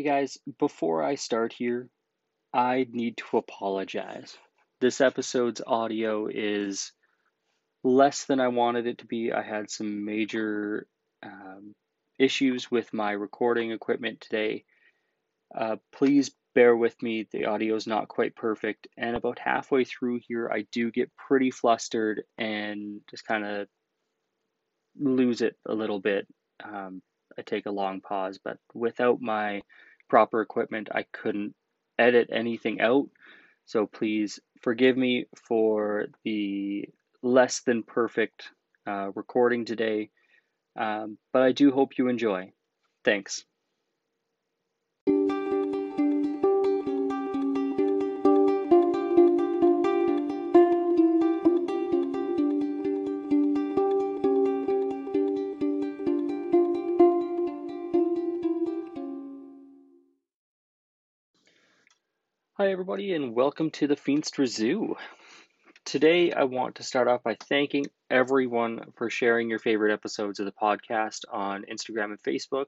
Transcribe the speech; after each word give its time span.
Hey 0.00 0.06
guys, 0.06 0.38
before 0.58 1.02
I 1.02 1.16
start 1.16 1.52
here, 1.52 1.90
I 2.54 2.86
need 2.90 3.18
to 3.18 3.36
apologize. 3.36 4.34
This 4.80 5.02
episode's 5.02 5.60
audio 5.66 6.26
is 6.26 6.92
less 7.84 8.24
than 8.24 8.40
I 8.40 8.48
wanted 8.48 8.86
it 8.86 8.96
to 9.00 9.06
be. 9.06 9.30
I 9.30 9.42
had 9.42 9.70
some 9.70 10.06
major 10.06 10.86
um, 11.22 11.74
issues 12.18 12.70
with 12.70 12.94
my 12.94 13.10
recording 13.10 13.72
equipment 13.72 14.22
today. 14.22 14.64
Uh, 15.54 15.76
please 15.92 16.30
bear 16.54 16.74
with 16.74 16.96
me, 17.02 17.28
the 17.30 17.44
audio 17.44 17.74
is 17.74 17.86
not 17.86 18.08
quite 18.08 18.34
perfect. 18.34 18.88
And 18.96 19.14
about 19.14 19.38
halfway 19.38 19.84
through 19.84 20.20
here, 20.26 20.50
I 20.50 20.64
do 20.72 20.90
get 20.90 21.14
pretty 21.14 21.50
flustered 21.50 22.22
and 22.38 23.02
just 23.10 23.26
kind 23.26 23.44
of 23.44 23.68
lose 24.98 25.42
it 25.42 25.56
a 25.66 25.74
little 25.74 26.00
bit. 26.00 26.26
Um, 26.64 27.02
I 27.38 27.42
take 27.42 27.66
a 27.66 27.70
long 27.70 28.00
pause, 28.00 28.40
but 28.42 28.56
without 28.74 29.20
my 29.20 29.60
proper 30.10 30.42
equipment, 30.42 30.88
I 30.92 31.04
couldn't 31.12 31.54
edit 31.98 32.28
anything 32.32 32.80
out. 32.80 33.08
So 33.64 33.86
please 33.86 34.40
forgive 34.60 34.96
me 34.96 35.26
for 35.48 36.08
the 36.24 36.86
less 37.22 37.60
than 37.60 37.82
perfect 37.84 38.50
uh, 38.86 39.10
recording 39.14 39.64
today. 39.64 40.10
Um, 40.78 41.18
but 41.32 41.42
I 41.42 41.52
do 41.52 41.70
hope 41.70 41.96
you 41.96 42.08
enjoy. 42.08 42.52
Thanks. 43.04 43.44
Hi, 62.60 62.72
everybody, 62.72 63.14
and 63.14 63.34
welcome 63.34 63.70
to 63.70 63.86
the 63.86 63.96
Feenstra 63.96 64.46
Zoo. 64.46 64.94
Today, 65.86 66.30
I 66.30 66.44
want 66.44 66.74
to 66.74 66.82
start 66.82 67.08
off 67.08 67.22
by 67.22 67.34
thanking 67.48 67.86
everyone 68.10 68.92
for 68.96 69.08
sharing 69.08 69.48
your 69.48 69.58
favorite 69.58 69.94
episodes 69.94 70.40
of 70.40 70.44
the 70.44 70.52
podcast 70.52 71.20
on 71.32 71.64
Instagram 71.72 72.10
and 72.10 72.22
Facebook. 72.22 72.66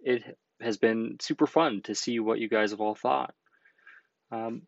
It 0.00 0.24
has 0.60 0.78
been 0.78 1.18
super 1.20 1.46
fun 1.46 1.82
to 1.82 1.94
see 1.94 2.18
what 2.18 2.40
you 2.40 2.48
guys 2.48 2.72
have 2.72 2.80
all 2.80 2.96
thought. 2.96 3.32
Um, 4.32 4.62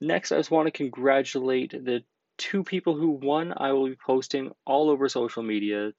next, 0.00 0.32
I 0.32 0.38
just 0.38 0.50
want 0.50 0.66
to 0.66 0.70
congratulate 0.70 1.72
the 1.72 2.04
two 2.38 2.64
people 2.64 2.96
who 2.96 3.10
won. 3.10 3.52
I 3.54 3.72
will 3.72 3.88
be 3.88 3.96
posting 3.96 4.50
all 4.64 4.88
over 4.88 5.10
social 5.10 5.42
media, 5.42 5.92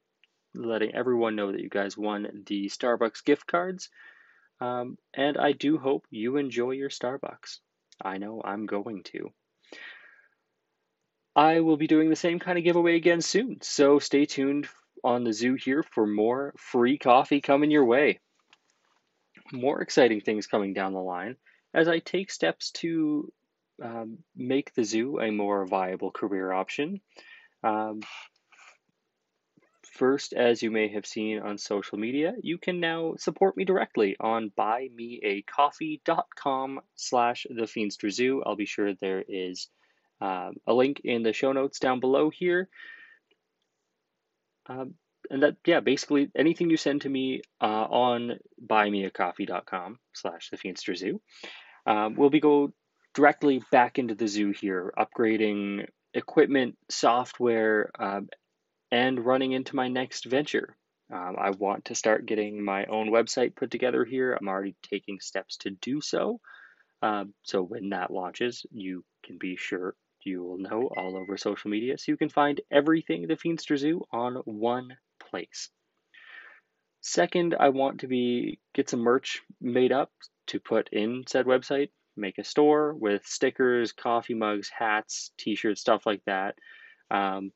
letting 0.56 0.96
everyone 0.96 1.36
know 1.36 1.52
that 1.52 1.62
you 1.62 1.70
guys 1.70 1.96
won 1.96 2.46
the 2.48 2.66
Starbucks 2.66 3.24
gift 3.24 3.46
cards. 3.46 3.92
Um, 4.60 4.98
and 5.14 5.38
I 5.38 5.52
do 5.52 5.78
hope 5.78 6.08
you 6.10 6.38
enjoy 6.38 6.72
your 6.72 6.90
Starbucks. 6.90 7.60
I 8.02 8.18
know 8.18 8.42
I'm 8.44 8.66
going 8.66 9.04
to. 9.04 9.32
I 11.36 11.60
will 11.60 11.78
be 11.78 11.88
doing 11.88 12.10
the 12.10 12.16
same 12.16 12.40
kind 12.40 12.58
of 12.58 12.64
giveaway 12.64 12.96
again 12.96 13.22
soon, 13.22 13.58
so 13.62 14.00
stay 14.00 14.26
tuned 14.26 14.68
on 15.04 15.24
the 15.24 15.34
zoo 15.34 15.56
here 15.56 15.84
for 15.84 16.08
more 16.08 16.54
free 16.58 16.98
coffee 16.98 17.42
coming 17.42 17.72
your 17.72 17.86
way. 17.86 18.20
More 19.52 19.82
exciting 19.82 20.22
things 20.22 20.48
coming 20.48 20.74
down 20.74 20.94
the 20.94 21.00
line 21.00 21.36
as 21.74 21.88
I 21.88 22.00
take 22.00 22.32
steps 22.32 22.72
to 22.72 23.32
um, 23.84 24.20
make 24.36 24.74
the 24.74 24.86
zoo 24.86 25.20
a 25.20 25.30
more 25.30 25.66
viable 25.66 26.12
career 26.12 26.52
option. 26.52 27.02
Um, 27.64 28.02
First, 29.96 30.34
as 30.34 30.62
you 30.62 30.70
may 30.72 30.90
have 30.90 31.06
seen 31.06 31.40
on 31.40 31.58
social 31.58 31.98
media, 31.98 32.34
you 32.42 32.58
can 32.58 32.82
now 32.82 33.14
support 33.18 33.56
me 33.56 33.64
directly 33.64 34.18
on 34.20 34.52
buymeacoffee.com 34.58 36.82
slash 36.96 37.48
the 37.50 37.66
I'll 38.46 38.58
be 38.58 38.66
sure 38.66 38.94
there 38.94 39.24
is 39.26 39.70
um, 40.20 40.56
a 40.68 40.74
link 40.74 41.00
in 41.06 41.24
the 41.24 41.32
show 41.32 41.54
notes 41.54 41.80
down 41.80 42.02
below 42.02 42.30
here. 42.30 42.68
Um, 44.68 44.96
and 45.30 45.44
that, 45.44 45.56
yeah, 45.66 45.80
basically 45.80 46.30
anything 46.36 46.70
you 46.70 46.76
send 46.76 47.04
to 47.04 47.10
me 47.10 47.40
uh, 47.62 47.66
on 47.66 48.40
buymeacoffee.com 48.68 50.00
slash 50.12 50.50
the 50.50 50.58
um, 51.86 52.16
will 52.16 52.30
be 52.30 52.42
go 52.42 52.74
directly 53.14 53.64
back 53.72 53.98
into 53.98 54.14
the 54.14 54.28
zoo 54.28 54.52
here, 54.52 54.94
upgrading 55.00 55.88
equipment, 56.14 56.78
software, 56.90 57.92
um, 57.98 58.28
and 58.96 59.26
running 59.26 59.52
into 59.52 59.76
my 59.76 59.90
next 59.90 60.24
venture. 60.24 60.74
Um, 61.14 61.36
I 61.38 61.50
want 61.50 61.84
to 61.86 61.96
start 61.96 62.26
getting 62.26 62.64
my 62.64 62.86
own 62.86 63.12
website 63.12 63.54
put 63.54 63.70
together 63.70 64.06
here. 64.06 64.32
I'm 64.34 64.48
already 64.48 64.74
taking 64.82 65.20
steps 65.20 65.58
to 65.58 65.72
do 65.72 66.00
so. 66.00 66.40
Um, 67.02 67.34
so 67.44 67.62
when 67.62 67.90
that 67.90 68.10
launches, 68.10 68.66
you 68.72 69.04
can 69.26 69.38
be 69.38 69.58
sure 69.58 69.96
you 70.24 70.44
will 70.44 70.60
know 70.60 70.90
all 70.96 71.18
over 71.18 71.36
social 71.36 71.70
media. 71.70 71.98
So 71.98 72.14
you 72.14 72.18
can 72.18 72.30
find 72.30 72.62
everything 72.72 73.28
the 73.28 73.36
Feenstra 73.36 73.78
Zoo 73.78 74.06
on 74.14 74.36
one 74.46 74.96
place. 75.20 75.70
Second, 77.02 77.54
I 77.60 77.70
want 77.70 78.00
to 78.00 78.08
be 78.08 78.60
get 78.74 78.90
some 78.90 79.02
merch 79.02 79.42
made 79.60 79.92
up 79.92 80.10
to 80.48 80.62
put 80.62 80.88
in 80.94 81.26
said 81.28 81.46
website. 81.48 81.90
Make 82.16 82.38
a 82.38 82.46
store 82.46 82.94
with 82.94 83.26
stickers, 83.26 83.92
coffee 83.92 84.36
mugs, 84.36 84.70
hats, 84.70 85.32
t-shirts, 85.38 85.82
stuff 85.82 86.06
like 86.06 86.22
that. 86.28 86.56
Um, 87.12 87.52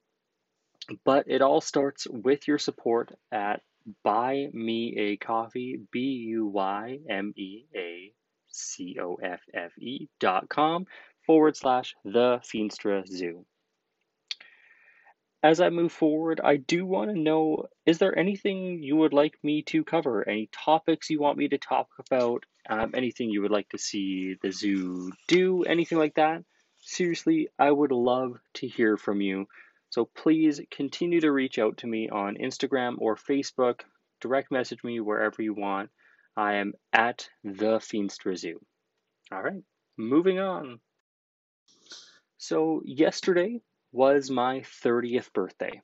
but 1.04 1.26
it 1.28 1.42
all 1.42 1.62
starts 1.62 2.08
with 2.10 2.48
your 2.48 2.58
support 2.58 3.12
at 3.32 3.62
Buy 4.04 4.48
Me 4.54 4.96
a 4.98 5.18
Coffee, 5.18 5.80
B 5.92 6.00
U 6.00 6.48
Y 6.48 7.00
M 7.10 7.34
E 7.36 7.66
A 7.76 8.14
C 8.48 8.98
O 9.02 9.16
F 9.16 9.42
F 9.54 9.72
E 9.80 10.08
dot 10.20 10.50
com 10.50 10.86
forward 11.26 11.56
slash 11.56 11.96
the 12.04 12.40
Feenstra 12.44 13.08
Zoo. 13.08 13.46
As 15.42 15.62
I 15.62 15.70
move 15.70 15.94
forward, 15.94 16.42
I 16.44 16.58
do 16.58 16.86
want 16.86 17.12
to 17.12 17.18
know 17.18 17.68
is 17.86 17.98
there 17.98 18.18
anything 18.18 18.84
you 18.84 18.98
would 18.98 19.14
like 19.14 19.36
me 19.42 19.62
to 19.64 19.84
cover? 19.86 20.28
Any 20.28 20.50
topics 20.52 21.10
you 21.10 21.20
want 21.20 21.38
me 21.38 21.48
to 21.48 21.58
talk 21.58 21.88
about? 22.00 22.46
Um, 22.70 22.92
anything 22.94 23.30
you 23.30 23.42
would 23.44 23.52
like 23.52 23.70
to 23.70 23.78
see 23.78 24.36
the 24.42 24.52
zoo 24.52 25.12
do? 25.28 25.64
Anything 25.64 25.98
like 25.98 26.16
that? 26.16 26.44
Seriously, 26.82 27.48
I 27.58 27.72
would 27.72 27.92
love 27.92 28.40
to 28.56 28.68
hear 28.68 28.98
from 28.98 29.22
you. 29.22 29.48
So 29.90 30.06
please 30.06 30.62
continue 30.72 31.22
to 31.22 31.32
reach 31.32 31.58
out 31.60 31.78
to 31.78 31.88
me 31.88 32.10
on 32.10 32.38
Instagram 32.38 32.96
or 33.00 33.16
Facebook. 33.16 33.82
Direct 34.22 34.52
message 34.52 34.84
me 34.84 35.00
wherever 35.00 35.42
you 35.42 35.54
want. 35.54 35.90
I 36.36 36.56
am 36.56 36.74
at 36.94 37.30
the 37.44 37.80
Feenstra 37.80 38.38
Zoo. 38.38 38.60
All 39.32 39.42
right, 39.42 39.64
moving 39.98 40.40
on. 40.40 40.80
So, 42.38 42.82
yesterday 42.86 43.62
was 43.92 44.30
my 44.30 44.62
30th 44.84 45.34
birthday, 45.34 45.82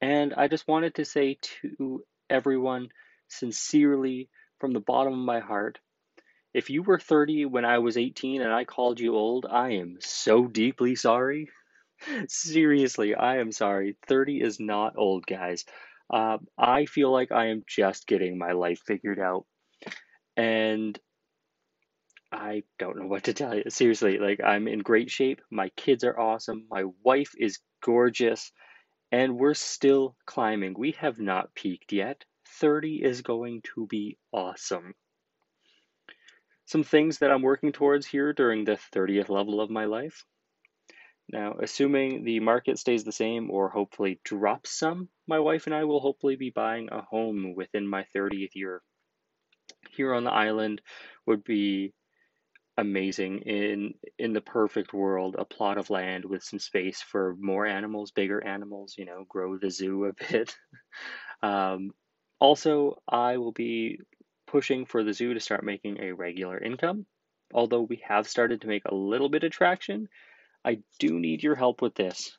and 0.00 0.34
I 0.34 0.48
just 0.48 0.66
wanted 0.66 0.96
to 0.96 1.04
say 1.04 1.38
to 1.60 2.02
everyone 2.28 2.88
sincerely 3.28 4.28
from 4.58 4.72
the 4.72 4.80
bottom 4.80 5.12
of 5.12 5.18
my 5.18 5.40
heart 5.40 5.78
if 6.54 6.68
you 6.68 6.82
were 6.82 6.98
30 6.98 7.46
when 7.46 7.64
I 7.64 7.78
was 7.78 7.96
18 7.96 8.42
and 8.42 8.52
I 8.52 8.64
called 8.64 9.00
you 9.00 9.16
old, 9.16 9.46
I 9.50 9.70
am 9.72 9.96
so 10.00 10.46
deeply 10.46 10.96
sorry. 10.96 11.48
Seriously, 12.28 13.14
I 13.14 13.38
am 13.38 13.52
sorry. 13.52 13.96
30 14.06 14.40
is 14.40 14.60
not 14.60 14.94
old, 14.96 15.26
guys. 15.26 15.64
Uh, 16.12 16.38
I 16.58 16.86
feel 16.86 17.12
like 17.12 17.32
I 17.32 17.48
am 17.48 17.64
just 17.66 18.06
getting 18.06 18.38
my 18.38 18.52
life 18.52 18.80
figured 18.86 19.18
out. 19.18 19.46
And 20.36 20.98
I 22.30 22.62
don't 22.78 22.98
know 22.98 23.06
what 23.06 23.24
to 23.24 23.34
tell 23.34 23.54
you. 23.54 23.64
Seriously, 23.68 24.18
like, 24.18 24.40
I'm 24.42 24.68
in 24.68 24.80
great 24.80 25.10
shape. 25.10 25.40
My 25.50 25.68
kids 25.70 26.04
are 26.04 26.18
awesome. 26.18 26.66
My 26.70 26.84
wife 27.04 27.32
is 27.38 27.58
gorgeous. 27.84 28.52
And 29.10 29.36
we're 29.36 29.54
still 29.54 30.16
climbing. 30.24 30.74
We 30.76 30.92
have 30.92 31.18
not 31.18 31.54
peaked 31.54 31.92
yet. 31.92 32.24
30 32.60 33.02
is 33.02 33.22
going 33.22 33.62
to 33.74 33.86
be 33.86 34.18
awesome. 34.32 34.94
Some 36.64 36.84
things 36.84 37.18
that 37.18 37.30
I'm 37.30 37.42
working 37.42 37.72
towards 37.72 38.06
here 38.06 38.32
during 38.32 38.64
the 38.64 38.78
30th 38.94 39.28
level 39.28 39.60
of 39.60 39.68
my 39.68 39.84
life 39.84 40.24
Now, 41.32 41.54
assuming 41.60 42.24
the 42.24 42.40
market 42.40 42.78
stays 42.78 43.04
the 43.04 43.12
same 43.12 43.50
or 43.50 43.70
hopefully 43.70 44.20
drops 44.22 44.70
some, 44.70 45.08
my 45.26 45.38
wife 45.38 45.66
and 45.66 45.74
I 45.74 45.84
will 45.84 46.00
hopefully 46.00 46.36
be 46.36 46.50
buying 46.50 46.90
a 46.92 47.00
home 47.02 47.54
within 47.56 47.88
my 47.88 48.04
30th 48.14 48.54
year. 48.54 48.82
Here 49.96 50.12
on 50.12 50.24
the 50.24 50.30
island 50.30 50.82
would 51.26 51.42
be 51.42 51.94
amazing 52.78 53.40
in 53.40 53.94
in 54.18 54.32
the 54.32 54.40
perfect 54.40 54.94
world 54.94 55.36
a 55.38 55.44
plot 55.44 55.76
of 55.76 55.90
land 55.90 56.24
with 56.24 56.42
some 56.42 56.58
space 56.58 57.02
for 57.02 57.36
more 57.38 57.66
animals 57.66 58.12
bigger 58.12 58.42
animals 58.42 58.94
you 58.96 59.04
know 59.04 59.24
grow 59.28 59.58
the 59.58 59.70
zoo 59.70 60.06
a 60.06 60.12
bit 60.30 60.56
um, 61.42 61.90
also 62.40 62.96
i 63.06 63.36
will 63.36 63.52
be 63.52 63.98
pushing 64.46 64.86
for 64.86 65.04
the 65.04 65.12
zoo 65.12 65.34
to 65.34 65.40
start 65.40 65.62
making 65.62 66.00
a 66.00 66.12
regular 66.12 66.58
income 66.58 67.04
although 67.52 67.82
we 67.82 68.02
have 68.08 68.26
started 68.26 68.62
to 68.62 68.68
make 68.68 68.86
a 68.86 68.94
little 68.94 69.28
bit 69.28 69.44
of 69.44 69.52
traction 69.52 70.08
i 70.64 70.78
do 70.98 71.18
need 71.18 71.42
your 71.42 71.54
help 71.54 71.82
with 71.82 71.94
this 71.94 72.36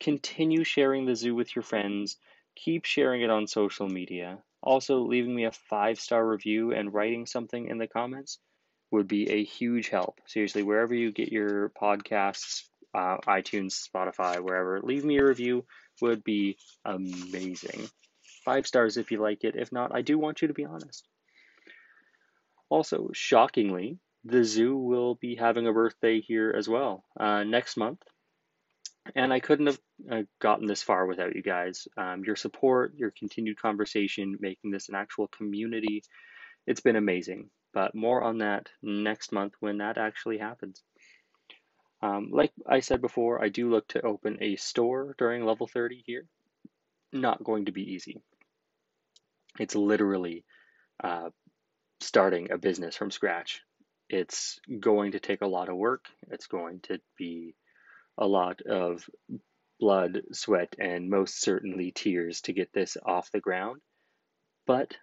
continue 0.00 0.64
sharing 0.64 1.06
the 1.06 1.16
zoo 1.16 1.34
with 1.34 1.54
your 1.54 1.62
friends 1.62 2.16
keep 2.56 2.84
sharing 2.84 3.22
it 3.22 3.30
on 3.30 3.46
social 3.46 3.88
media 3.88 4.38
also 4.62 5.00
leaving 5.00 5.34
me 5.34 5.44
a 5.44 5.52
five 5.52 5.98
star 5.98 6.26
review 6.26 6.72
and 6.72 6.94
writing 6.94 7.26
something 7.26 7.66
in 7.66 7.78
the 7.78 7.86
comments 7.86 8.38
would 8.92 9.08
be 9.08 9.30
a 9.30 9.42
huge 9.42 9.88
help. 9.88 10.20
Seriously, 10.26 10.62
wherever 10.62 10.94
you 10.94 11.10
get 11.10 11.32
your 11.32 11.70
podcasts, 11.70 12.64
uh, 12.94 13.16
iTunes, 13.26 13.88
Spotify, 13.88 14.38
wherever, 14.38 14.80
leave 14.82 15.04
me 15.04 15.18
a 15.18 15.24
review 15.24 15.64
would 16.00 16.22
be 16.22 16.58
amazing. 16.84 17.88
Five 18.44 18.66
stars 18.66 18.98
if 18.98 19.10
you 19.10 19.20
like 19.20 19.44
it. 19.44 19.56
If 19.56 19.72
not, 19.72 19.94
I 19.94 20.02
do 20.02 20.18
want 20.18 20.42
you 20.42 20.48
to 20.48 20.54
be 20.54 20.66
honest. 20.66 21.08
Also, 22.68 23.10
shockingly, 23.14 23.98
the 24.24 24.44
zoo 24.44 24.76
will 24.76 25.16
be 25.16 25.34
having 25.34 25.66
a 25.66 25.72
birthday 25.72 26.20
here 26.20 26.54
as 26.56 26.68
well 26.68 27.04
uh, 27.18 27.44
next 27.44 27.76
month. 27.76 28.00
And 29.16 29.32
I 29.32 29.40
couldn't 29.40 29.66
have 29.66 29.80
uh, 30.10 30.22
gotten 30.40 30.66
this 30.66 30.82
far 30.82 31.06
without 31.06 31.34
you 31.34 31.42
guys. 31.42 31.88
Um, 31.96 32.22
your 32.24 32.36
support, 32.36 32.94
your 32.96 33.12
continued 33.18 33.60
conversation, 33.60 34.38
making 34.40 34.70
this 34.70 34.88
an 34.88 34.94
actual 34.94 35.26
community. 35.26 36.04
It's 36.66 36.80
been 36.80 36.96
amazing 36.96 37.50
but 37.72 37.94
more 37.94 38.22
on 38.22 38.38
that 38.38 38.68
next 38.82 39.32
month 39.32 39.54
when 39.60 39.78
that 39.78 39.98
actually 39.98 40.38
happens. 40.38 40.82
Um, 42.02 42.30
like 42.32 42.52
I 42.66 42.80
said 42.80 43.00
before, 43.00 43.42
I 43.42 43.48
do 43.48 43.70
look 43.70 43.86
to 43.88 44.02
open 44.02 44.38
a 44.40 44.56
store 44.56 45.14
during 45.18 45.44
level 45.44 45.66
30 45.66 46.02
here. 46.04 46.26
Not 47.12 47.44
going 47.44 47.66
to 47.66 47.72
be 47.72 47.92
easy. 47.92 48.20
It's 49.58 49.74
literally 49.74 50.44
uh, 51.02 51.30
starting 52.00 52.50
a 52.50 52.58
business 52.58 52.96
from 52.96 53.10
scratch. 53.10 53.60
It's 54.08 54.58
going 54.80 55.12
to 55.12 55.20
take 55.20 55.42
a 55.42 55.46
lot 55.46 55.68
of 55.68 55.76
work. 55.76 56.06
It's 56.30 56.46
going 56.46 56.80
to 56.84 57.00
be 57.16 57.54
a 58.18 58.26
lot 58.26 58.60
of 58.62 59.08
blood, 59.80 60.22
sweat, 60.32 60.76
and 60.78 61.10
most 61.10 61.40
certainly 61.40 61.92
tears 61.92 62.42
to 62.42 62.52
get 62.52 62.72
this 62.72 62.96
off 63.04 63.32
the 63.32 63.40
ground, 63.40 63.80
but 64.66 64.96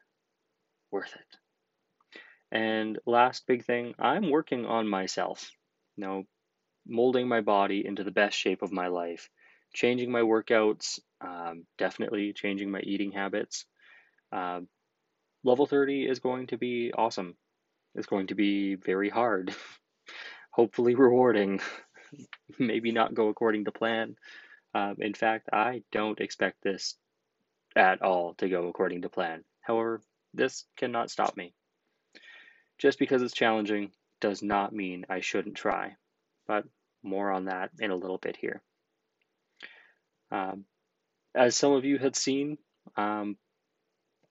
worth 0.92 1.14
it. 1.16 1.38
And 2.52 2.98
last 3.06 3.46
big 3.46 3.66
thing, 3.66 3.94
I'm 4.00 4.32
working 4.32 4.66
on 4.66 4.88
myself. 4.88 5.52
You 5.98 6.06
know, 6.06 6.24
molding 6.88 7.28
my 7.28 7.42
body 7.42 7.86
into 7.86 8.04
the 8.04 8.12
best 8.12 8.38
shape 8.38 8.62
of 8.62 8.72
my 8.72 8.88
life, 8.88 9.30
changing 9.74 10.12
my 10.12 10.22
workouts, 10.22 11.00
um, 11.22 11.66
definitely 11.78 12.34
changing 12.34 12.72
my 12.72 12.80
eating 12.80 13.12
habits. 13.12 13.66
Uh, 14.32 14.62
level 15.44 15.66
30 15.66 16.06
is 16.06 16.20
going 16.20 16.48
to 16.48 16.58
be 16.58 16.92
awesome. 16.98 17.36
It's 17.96 18.08
going 18.08 18.28
to 18.28 18.36
be 18.36 18.76
very 18.76 19.10
hard, 19.10 19.54
hopefully 20.52 20.96
rewarding, 20.96 21.62
maybe 22.60 22.92
not 22.92 23.14
go 23.14 23.30
according 23.30 23.66
to 23.66 23.72
plan. 23.72 24.16
Um, 24.74 24.98
in 25.00 25.14
fact, 25.14 25.50
I 25.52 25.84
don't 25.92 26.20
expect 26.20 26.62
this 26.64 26.96
at 27.76 28.02
all 28.02 28.36
to 28.36 28.50
go 28.50 28.68
according 28.68 29.02
to 29.02 29.10
plan. 29.10 29.44
However, 29.62 30.02
this 30.34 30.66
cannot 30.78 31.10
stop 31.10 31.36
me. 31.36 31.54
Just 32.78 33.00
because 33.00 33.22
it's 33.22 33.34
challenging 33.34 33.92
does 34.22 34.42
not 34.42 34.74
mean 34.74 35.06
I 35.10 35.22
shouldn't 35.22 35.56
try, 35.56 35.96
but 36.48 36.66
more 37.04 37.32
on 37.32 37.46
that 37.46 37.72
in 37.80 37.92
a 37.92 37.96
little 37.96 38.18
bit 38.18 38.38
here. 38.38 38.62
Um, 40.32 40.66
as 41.34 41.56
some 41.56 41.74
of 41.74 41.86
you 41.86 41.98
had 41.98 42.16
seen, 42.16 42.58
um, 42.96 43.38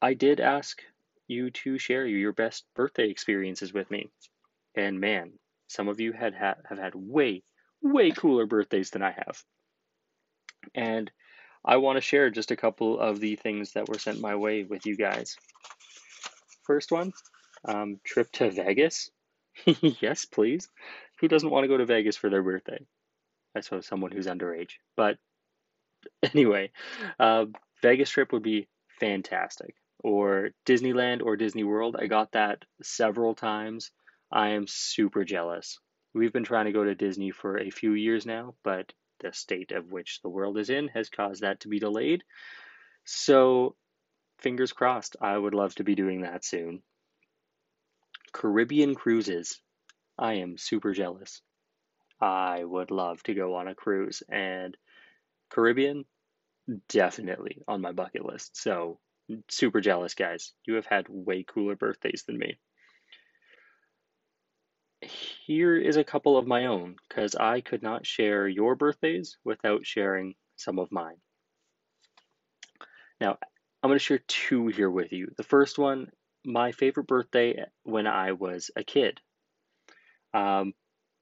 I 0.01 0.15
did 0.15 0.41
ask 0.41 0.81
you 1.29 1.51
to 1.51 1.79
share 1.79 2.07
your 2.07 2.33
best 2.33 2.65
birthday 2.75 3.11
experiences 3.11 3.73
with 3.73 3.91
me. 3.91 4.11
And 4.75 5.01
man, 5.01 5.33
some 5.69 5.89
of 5.89 6.01
you 6.01 6.13
had 6.13 6.35
ha- 6.35 6.57
have 6.69 6.79
had 6.79 6.95
way, 6.95 7.43
way 7.83 8.11
cooler 8.11 8.47
birthdays 8.47 8.91
than 8.91 9.03
I 9.03 9.13
have. 9.13 9.43
And 10.75 11.11
I 11.65 11.77
want 11.77 11.97
to 11.97 12.01
share 12.01 12.31
just 12.31 12.51
a 12.51 12.57
couple 12.57 12.99
of 12.99 13.21
the 13.21 13.37
things 13.37 13.73
that 13.73 13.89
were 13.89 13.99
sent 13.99 14.21
my 14.21 14.37
way 14.37 14.65
with 14.65 14.87
you 14.87 14.97
guys. 14.97 15.37
First 16.65 16.93
one 16.93 17.13
um, 17.65 18.01
trip 18.05 18.31
to 18.33 18.51
Vegas? 18.51 19.11
yes, 20.01 20.25
please. 20.25 20.69
Who 21.21 21.29
doesn't 21.29 21.51
want 21.51 21.65
to 21.65 21.69
go 21.69 21.77
to 21.77 21.87
Vegas 21.87 22.17
for 22.17 22.31
their 22.31 22.43
birthday? 22.43 22.85
I 23.57 23.61
suppose 23.61 23.87
someone 23.87 24.13
who's 24.13 24.27
underage. 24.27 24.73
But 24.97 25.19
anyway, 26.35 26.71
uh, 27.19 27.47
Vegas 27.83 28.11
trip 28.11 28.33
would 28.33 28.43
be 28.43 28.69
fantastic. 29.01 29.75
Or 30.01 30.51
Disneyland 30.65 31.23
or 31.23 31.37
Disney 31.37 31.65
World. 31.65 31.97
I 31.99 32.07
got 32.07 32.33
that 32.33 32.65
several 32.83 33.35
times. 33.35 33.91
I 34.31 34.51
am 34.51 34.67
super 34.67 35.25
jealous. 35.25 35.79
We've 36.15 36.33
been 36.33 36.45
trying 36.45 36.67
to 36.67 36.73
go 36.73 36.85
to 36.85 36.95
Disney 36.95 37.31
for 37.31 37.59
a 37.59 37.71
few 37.71 37.93
years 37.93 38.27
now, 38.27 38.55
but 38.63 38.93
the 39.21 39.33
state 39.33 39.73
of 39.73 39.91
which 39.91 40.21
the 40.23 40.29
world 40.29 40.59
is 40.59 40.71
in 40.71 40.89
has 40.89 41.09
caused 41.09 41.43
that 41.43 41.61
to 41.61 41.69
be 41.69 41.79
delayed. 41.79 42.23
So, 43.05 43.75
fingers 44.39 44.73
crossed, 44.73 45.17
I 45.21 45.37
would 45.37 45.55
love 45.55 45.75
to 45.77 45.85
be 45.85 45.95
doing 45.95 46.23
that 46.23 46.45
soon. 46.45 46.83
Caribbean 48.33 48.95
cruises. 48.95 49.61
I 50.19 50.35
am 50.35 50.59
super 50.59 50.93
jealous. 50.93 51.41
I 52.21 52.65
would 52.65 52.91
love 52.91 53.23
to 53.25 53.35
go 53.35 53.55
on 53.55 53.69
a 53.69 53.75
cruise 53.75 54.23
and 54.29 54.77
Caribbean 55.51 56.05
definitely 56.89 57.63
on 57.67 57.81
my 57.81 57.93
bucket 57.93 58.25
list. 58.25 58.57
So 58.61 58.99
super 59.49 59.81
jealous 59.81 60.15
guys. 60.15 60.53
You 60.67 60.75
have 60.75 60.87
had 60.87 61.07
way 61.09 61.45
cooler 61.45 61.77
birthdays 61.77 62.25
than 62.27 62.39
me. 62.39 62.59
Here 65.47 65.77
is 65.77 65.97
a 65.97 66.05
couple 66.05 66.37
of 66.37 66.47
my 66.47 66.67
own 66.67 66.97
cuz 67.09 67.35
I 67.35 67.61
could 67.61 67.83
not 67.83 68.07
share 68.07 68.49
your 68.49 68.75
birthdays 68.75 69.39
without 69.45 69.87
sharing 69.87 70.35
some 70.57 70.79
of 70.79 70.91
mine. 70.91 71.21
Now, 73.21 73.39
I'm 73.83 73.89
going 73.89 73.99
to 73.99 74.05
share 74.05 74.19
two 74.27 74.69
here 74.69 74.91
with 74.91 75.13
you. 75.13 75.33
The 75.37 75.45
first 75.45 75.79
one 75.79 76.11
my 76.45 76.73
favorite 76.73 77.07
birthday 77.07 77.65
when 77.83 78.07
I 78.07 78.33
was 78.33 78.71
a 78.75 78.83
kid. 78.83 79.21
Um, 80.33 80.73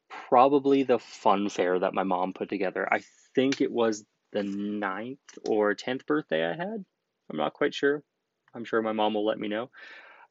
probably 0.09 0.85
the 0.85 0.99
fun 0.99 1.49
fair 1.49 1.79
that 1.79 1.95
my 1.95 2.05
mom 2.05 2.33
put 2.33 2.49
together. 2.49 2.89
I 2.91 3.01
think 3.35 3.61
it 3.61 3.73
was 3.73 4.05
the 4.33 4.43
ninth 4.43 5.39
or 5.49 5.75
tenth 5.75 6.07
birthday 6.07 6.45
I 6.45 6.55
had. 6.55 6.85
I'm 7.31 7.37
not 7.37 7.55
quite 7.55 7.75
sure. 7.75 8.03
I'm 8.55 8.65
sure 8.65 8.81
my 8.83 8.93
mom 8.93 9.15
will 9.15 9.27
let 9.27 9.39
me 9.39 9.49
know. 9.49 9.71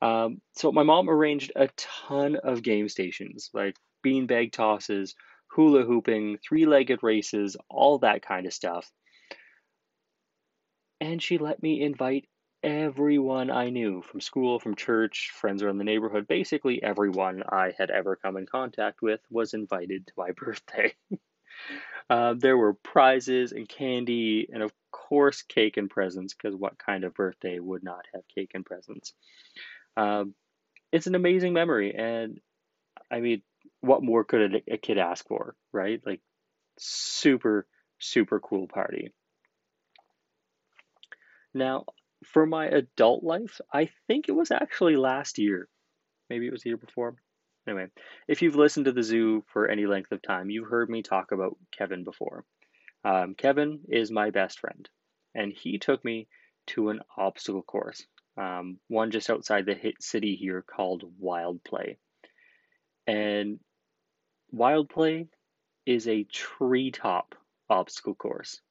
Um, 0.02 0.42
so 0.54 0.72
my 0.72 0.84
mom 0.84 1.10
arranged 1.10 1.52
a 1.56 1.70
ton 1.78 2.36
of 2.36 2.64
game 2.64 2.90
stations, 2.90 3.50
like 3.54 3.76
beanbag 4.06 4.52
tosses, 4.52 5.16
hula 5.48 5.84
hooping, 5.84 6.38
three-legged 6.38 7.02
races, 7.02 7.56
all 7.70 8.00
that 8.00 8.26
kind 8.26 8.46
of 8.46 8.54
stuff. 8.54 8.92
And 11.00 11.22
she 11.22 11.38
let 11.38 11.62
me 11.62 11.82
invite 11.82 12.28
everyone 12.64 13.52
I 13.52 13.70
knew 13.70 14.02
from 14.02 14.22
school, 14.22 14.60
from 14.60 14.76
church, 14.76 15.32
friends 15.36 15.62
around 15.62 15.78
the 15.78 15.84
neighborhood, 15.84 16.28
basically 16.28 16.82
everyone 16.82 17.44
I 17.48 17.74
had 17.78 17.92
ever 17.92 18.16
come 18.16 18.38
in 18.38 18.48
contact 18.48 19.02
with 19.02 19.20
was 19.30 19.54
invited 19.54 20.08
to 20.08 20.14
my 20.18 20.32
birthday. 20.36 20.94
Uh, 22.10 22.36
there 22.38 22.58
were 22.58 22.74
prizes 22.74 23.52
and 23.52 23.68
candy, 23.68 24.48
and 24.52 24.64
of 24.64 24.72
course, 24.92 25.42
cake 25.42 25.78
and 25.78 25.90
presents, 25.90 26.34
because 26.34 26.56
what 26.56 26.78
kind 26.78 27.04
of 27.04 27.14
birthday 27.14 27.60
would 27.60 27.84
not 27.84 28.06
have 28.14 28.24
cake 28.34 28.52
and 28.54 28.66
presents? 28.66 29.14
Um, 29.98 30.36
it's 30.92 31.08
an 31.08 31.16
amazing 31.16 31.54
memory, 31.54 31.94
and 31.96 32.40
I 33.12 33.20
mean, 33.20 33.42
what 33.82 34.04
more 34.04 34.24
could 34.24 34.56
a, 34.56 34.74
a 34.74 34.78
kid 34.78 34.98
ask 34.98 35.28
for, 35.28 35.56
right? 35.72 36.02
Like, 36.06 36.22
super, 36.78 37.68
super 38.00 38.40
cool 38.40 38.68
party. 38.68 39.12
Now, 41.54 41.86
for 42.26 42.46
my 42.46 42.68
adult 42.68 43.24
life, 43.24 43.62
I 43.74 43.90
think 44.08 44.28
it 44.28 44.34
was 44.34 44.52
actually 44.52 44.98
last 44.98 45.38
year. 45.38 45.70
Maybe 46.30 46.48
it 46.48 46.52
was 46.52 46.64
the 46.64 46.70
year 46.70 46.78
before. 46.78 47.16
Anyway, 47.68 47.88
if 48.28 48.42
you've 48.42 48.56
listened 48.56 48.86
to 48.86 48.92
the 48.92 49.04
zoo 49.04 49.44
for 49.48 49.68
any 49.68 49.86
length 49.86 50.12
of 50.12 50.22
time, 50.22 50.50
you've 50.50 50.70
heard 50.70 50.90
me 50.90 51.02
talk 51.02 51.32
about 51.32 51.58
Kevin 51.76 52.04
before. 52.04 52.46
Um, 53.04 53.36
Kevin 53.36 53.82
is 53.90 54.12
my 54.12 54.30
best 54.30 54.60
friend, 54.60 54.88
and 55.34 55.52
he 55.52 55.80
took 55.80 56.04
me 56.04 56.28
to 56.68 56.90
an 56.90 57.02
obstacle 57.18 57.64
course, 57.64 58.06
um, 58.38 58.80
one 58.88 59.12
just 59.12 59.30
outside 59.30 59.66
the 59.66 59.94
city 60.00 60.36
here 60.36 60.64
called 60.64 61.04
Wild 61.20 61.64
Play. 61.64 61.98
And 63.08 63.60
Wild 64.52 64.90
Play 64.90 65.28
is 65.86 66.08
a 66.08 66.24
treetop 66.24 67.36
obstacle 67.70 68.16
course, 68.16 68.62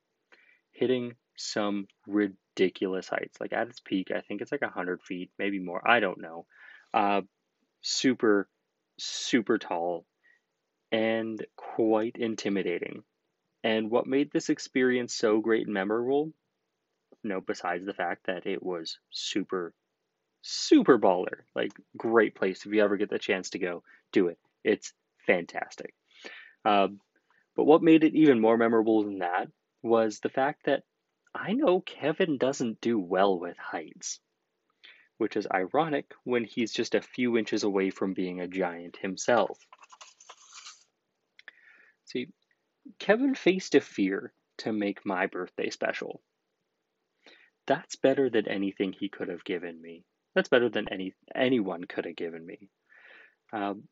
hitting 0.72 1.14
some 1.36 1.86
ridiculous 2.06 3.08
heights. 3.08 3.40
Like 3.40 3.52
at 3.52 3.68
its 3.68 3.80
peak, 3.80 4.10
I 4.10 4.20
think 4.20 4.40
it's 4.40 4.52
like 4.52 4.62
100 4.62 5.02
feet, 5.02 5.30
maybe 5.38 5.58
more. 5.58 5.88
I 5.88 6.00
don't 6.00 6.20
know. 6.20 6.46
Uh, 6.92 7.22
super, 7.80 8.48
super 8.98 9.58
tall 9.58 10.06
and 10.92 11.44
quite 11.56 12.16
intimidating. 12.16 13.02
And 13.62 13.90
what 13.90 14.06
made 14.06 14.30
this 14.30 14.50
experience 14.50 15.14
so 15.14 15.40
great 15.40 15.66
and 15.66 15.74
memorable, 15.74 16.32
know, 17.22 17.40
besides 17.40 17.86
the 17.86 17.94
fact 17.94 18.26
that 18.26 18.46
it 18.46 18.62
was 18.62 18.98
super, 19.10 19.72
super 20.42 20.98
baller, 20.98 21.40
like 21.54 21.72
great 21.96 22.34
place 22.34 22.64
if 22.64 22.72
you 22.72 22.82
ever 22.82 22.96
get 22.96 23.10
the 23.10 23.18
chance 23.18 23.50
to 23.50 23.58
go, 23.58 23.82
do 24.12 24.28
it. 24.28 24.38
It's 24.62 24.92
fantastic. 25.26 25.94
Um, 26.64 27.00
but 27.56 27.64
what 27.64 27.82
made 27.82 28.04
it 28.04 28.14
even 28.14 28.40
more 28.40 28.56
memorable 28.56 29.04
than 29.04 29.18
that 29.18 29.48
was 29.82 30.20
the 30.20 30.28
fact 30.28 30.66
that 30.66 30.82
I 31.34 31.52
know 31.52 31.80
Kevin 31.80 32.38
doesn't 32.38 32.80
do 32.80 32.98
well 32.98 33.38
with 33.38 33.56
heights, 33.56 34.20
which 35.18 35.36
is 35.36 35.46
ironic 35.52 36.12
when 36.24 36.44
he's 36.44 36.72
just 36.72 36.94
a 36.94 37.00
few 37.00 37.36
inches 37.36 37.62
away 37.62 37.90
from 37.90 38.14
being 38.14 38.40
a 38.40 38.48
giant 38.48 38.96
himself. 38.96 39.58
See, 42.04 42.28
Kevin 42.98 43.34
faced 43.34 43.74
a 43.74 43.80
fear 43.80 44.32
to 44.58 44.72
make 44.72 45.06
my 45.06 45.26
birthday 45.26 45.70
special. 45.70 46.22
That's 47.66 47.96
better 47.96 48.28
than 48.28 48.46
anything 48.48 48.92
he 48.92 49.08
could 49.08 49.28
have 49.28 49.44
given 49.44 49.80
me. 49.80 50.04
That's 50.34 50.48
better 50.48 50.68
than 50.68 50.88
any 50.92 51.14
anyone 51.34 51.84
could 51.84 52.04
have 52.04 52.16
given 52.16 52.44
me. 52.44 52.68
Um, 53.52 53.84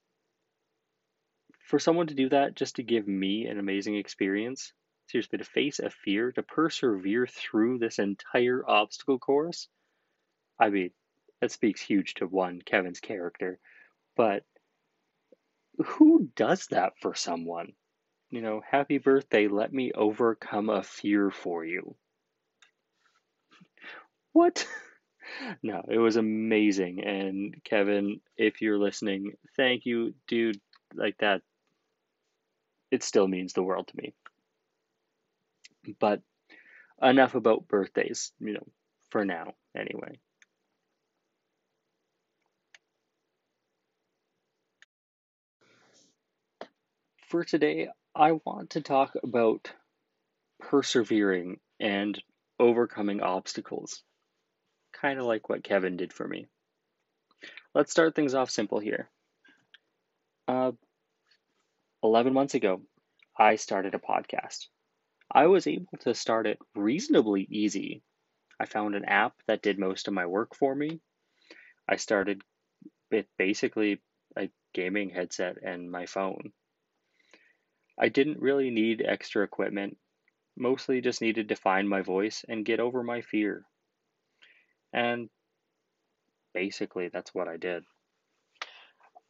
for 1.64 1.78
someone 1.78 2.08
to 2.08 2.14
do 2.14 2.28
that 2.28 2.54
just 2.54 2.76
to 2.76 2.82
give 2.82 3.06
me 3.06 3.46
an 3.46 3.58
amazing 3.58 3.96
experience, 3.96 4.72
seriously, 5.06 5.38
to 5.38 5.44
face 5.44 5.78
a 5.78 5.88
fear, 5.88 6.32
to 6.32 6.42
persevere 6.42 7.26
through 7.26 7.78
this 7.78 7.98
entire 7.98 8.68
obstacle 8.68 9.18
course, 9.18 9.68
I 10.58 10.70
mean, 10.70 10.90
that 11.42 11.50
speaks 11.50 11.82
huge 11.82 12.14
to 12.14 12.26
one, 12.26 12.62
Kevin's 12.64 13.00
character. 13.00 13.58
But 14.16 14.44
who 15.84 16.30
does 16.36 16.68
that 16.68 16.92
for 17.00 17.16
someone? 17.16 17.72
You 18.30 18.42
know, 18.42 18.62
happy 18.66 18.98
birthday, 18.98 19.48
let 19.48 19.72
me 19.72 19.90
overcome 19.92 20.70
a 20.70 20.84
fear 20.84 21.32
for 21.32 21.64
you. 21.64 21.96
What? 24.32 24.68
no, 25.64 25.84
it 25.88 25.98
was 25.98 26.14
amazing. 26.14 27.02
And 27.02 27.56
Kevin, 27.64 28.20
if 28.36 28.62
you're 28.62 28.78
listening, 28.78 29.32
thank 29.56 29.84
you, 29.84 30.14
dude. 30.28 30.60
Like 30.94 31.16
that, 31.18 31.42
it 32.92 33.02
still 33.02 33.26
means 33.26 33.52
the 33.52 33.64
world 33.64 33.88
to 33.88 33.96
me. 33.96 34.14
But 35.98 36.22
enough 37.02 37.34
about 37.34 37.66
birthdays, 37.66 38.30
you 38.38 38.52
know, 38.52 38.66
for 39.10 39.24
now, 39.24 39.54
anyway. 39.76 40.20
For 47.32 47.44
today, 47.44 47.88
I 48.14 48.32
want 48.32 48.72
to 48.72 48.82
talk 48.82 49.14
about 49.22 49.72
persevering 50.60 51.60
and 51.80 52.22
overcoming 52.60 53.22
obstacles, 53.22 54.02
kind 54.92 55.18
of 55.18 55.24
like 55.24 55.48
what 55.48 55.64
Kevin 55.64 55.96
did 55.96 56.12
for 56.12 56.28
me. 56.28 56.46
Let's 57.74 57.90
start 57.90 58.14
things 58.14 58.34
off 58.34 58.50
simple 58.50 58.80
here. 58.80 59.08
Uh, 60.46 60.72
11 62.02 62.34
months 62.34 62.52
ago, 62.52 62.82
I 63.34 63.56
started 63.56 63.94
a 63.94 63.98
podcast. 63.98 64.66
I 65.30 65.46
was 65.46 65.66
able 65.66 65.96
to 66.00 66.12
start 66.12 66.46
it 66.46 66.58
reasonably 66.74 67.48
easy. 67.50 68.02
I 68.60 68.66
found 68.66 68.94
an 68.94 69.06
app 69.06 69.32
that 69.46 69.62
did 69.62 69.78
most 69.78 70.06
of 70.06 70.12
my 70.12 70.26
work 70.26 70.54
for 70.54 70.74
me. 70.74 71.00
I 71.88 71.96
started 71.96 72.42
with 73.10 73.24
basically 73.38 74.02
a 74.36 74.50
gaming 74.74 75.08
headset 75.08 75.56
and 75.62 75.90
my 75.90 76.04
phone. 76.04 76.52
I 77.98 78.08
didn't 78.08 78.40
really 78.40 78.70
need 78.70 79.02
extra 79.06 79.44
equipment, 79.44 79.98
mostly 80.56 81.00
just 81.00 81.20
needed 81.20 81.48
to 81.48 81.56
find 81.56 81.88
my 81.88 82.02
voice 82.02 82.44
and 82.48 82.64
get 82.64 82.80
over 82.80 83.02
my 83.02 83.20
fear. 83.20 83.64
And 84.92 85.28
basically, 86.54 87.08
that's 87.08 87.34
what 87.34 87.48
I 87.48 87.56
did. 87.56 87.84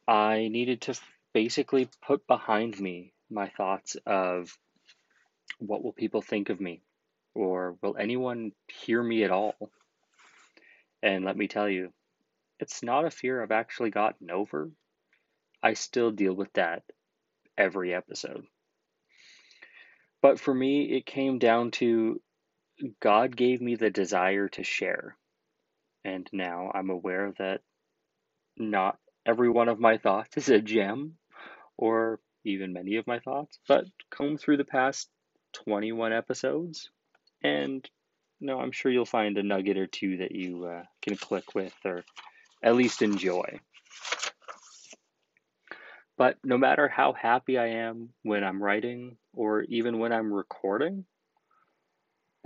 I 0.07 0.49
needed 0.49 0.81
to 0.81 0.99
basically 1.33 1.89
put 2.05 2.27
behind 2.27 2.79
me 2.79 3.13
my 3.29 3.49
thoughts 3.49 3.95
of 4.05 4.57
what 5.59 5.83
will 5.83 5.93
people 5.93 6.21
think 6.21 6.49
of 6.49 6.59
me? 6.59 6.81
Or 7.35 7.77
will 7.81 7.97
anyone 7.97 8.51
hear 8.67 9.01
me 9.01 9.23
at 9.23 9.31
all? 9.31 9.55
And 11.01 11.25
let 11.25 11.35
me 11.35 11.47
tell 11.47 11.67
you, 11.67 11.91
it's 12.59 12.83
not 12.83 13.05
a 13.05 13.11
fear 13.11 13.41
I've 13.41 13.51
actually 13.51 13.89
gotten 13.89 14.29
over. 14.29 14.69
I 15.61 15.73
still 15.73 16.11
deal 16.11 16.33
with 16.33 16.53
that 16.53 16.83
every 17.57 17.93
episode. 17.93 18.45
But 20.23 20.39
for 20.39 20.53
me, 20.53 20.85
it 20.85 21.05
came 21.05 21.37
down 21.37 21.71
to 21.71 22.21
God 23.01 23.35
gave 23.35 23.61
me 23.61 23.75
the 23.75 23.89
desire 23.89 24.47
to 24.49 24.63
share. 24.63 25.17
And 26.05 26.27
now 26.31 26.71
I'm 26.73 26.89
aware 26.89 27.33
that 27.37 27.61
not 28.57 28.97
every 29.25 29.49
one 29.49 29.67
of 29.67 29.79
my 29.79 29.97
thoughts 29.97 30.37
is 30.37 30.49
a 30.49 30.59
gem, 30.59 31.17
or 31.77 32.21
even 32.45 32.71
many 32.71 32.95
of 32.95 33.05
my 33.05 33.19
thoughts, 33.19 33.59
but 33.67 33.85
comb 34.09 34.37
through 34.37 34.57
the 34.57 34.65
past 34.65 35.09
21 35.65 36.13
episodes, 36.13 36.89
and 37.41 37.87
no, 38.39 38.59
I'm 38.59 38.71
sure 38.71 38.91
you'll 38.91 39.05
find 39.05 39.37
a 39.37 39.43
nugget 39.43 39.77
or 39.77 39.87
two 39.87 40.17
that 40.17 40.33
you 40.33 40.65
uh, 40.65 40.83
can 41.01 41.15
click 41.15 41.55
with 41.55 41.73
or 41.85 42.03
at 42.61 42.75
least 42.75 43.01
enjoy. 43.01 43.59
But 46.17 46.37
no 46.43 46.57
matter 46.57 46.87
how 46.87 47.13
happy 47.13 47.57
I 47.57 47.67
am 47.67 48.09
when 48.21 48.43
I'm 48.43 48.61
writing 48.61 49.17
or 49.33 49.63
even 49.63 49.99
when 49.99 50.13
I'm 50.13 50.31
recording, 50.31 51.05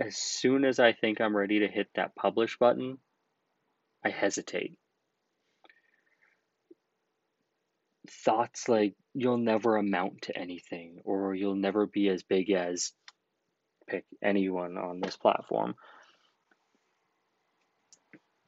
as 0.00 0.16
soon 0.16 0.64
as 0.64 0.78
I 0.78 0.92
think 0.92 1.20
I'm 1.20 1.36
ready 1.36 1.60
to 1.60 1.68
hit 1.68 1.88
that 1.94 2.14
publish 2.14 2.56
button, 2.58 2.98
I 4.04 4.10
hesitate. 4.10 4.74
Thoughts 8.08 8.68
like 8.68 8.94
you'll 9.12 9.36
never 9.38 9.76
amount 9.76 10.22
to 10.22 10.38
anything 10.38 11.00
or 11.04 11.34
you'll 11.34 11.54
never 11.54 11.86
be 11.86 12.08
as 12.08 12.22
big 12.22 12.50
as 12.50 12.92
pick 13.86 14.04
anyone 14.22 14.78
on 14.78 15.00
this 15.00 15.16
platform 15.16 15.74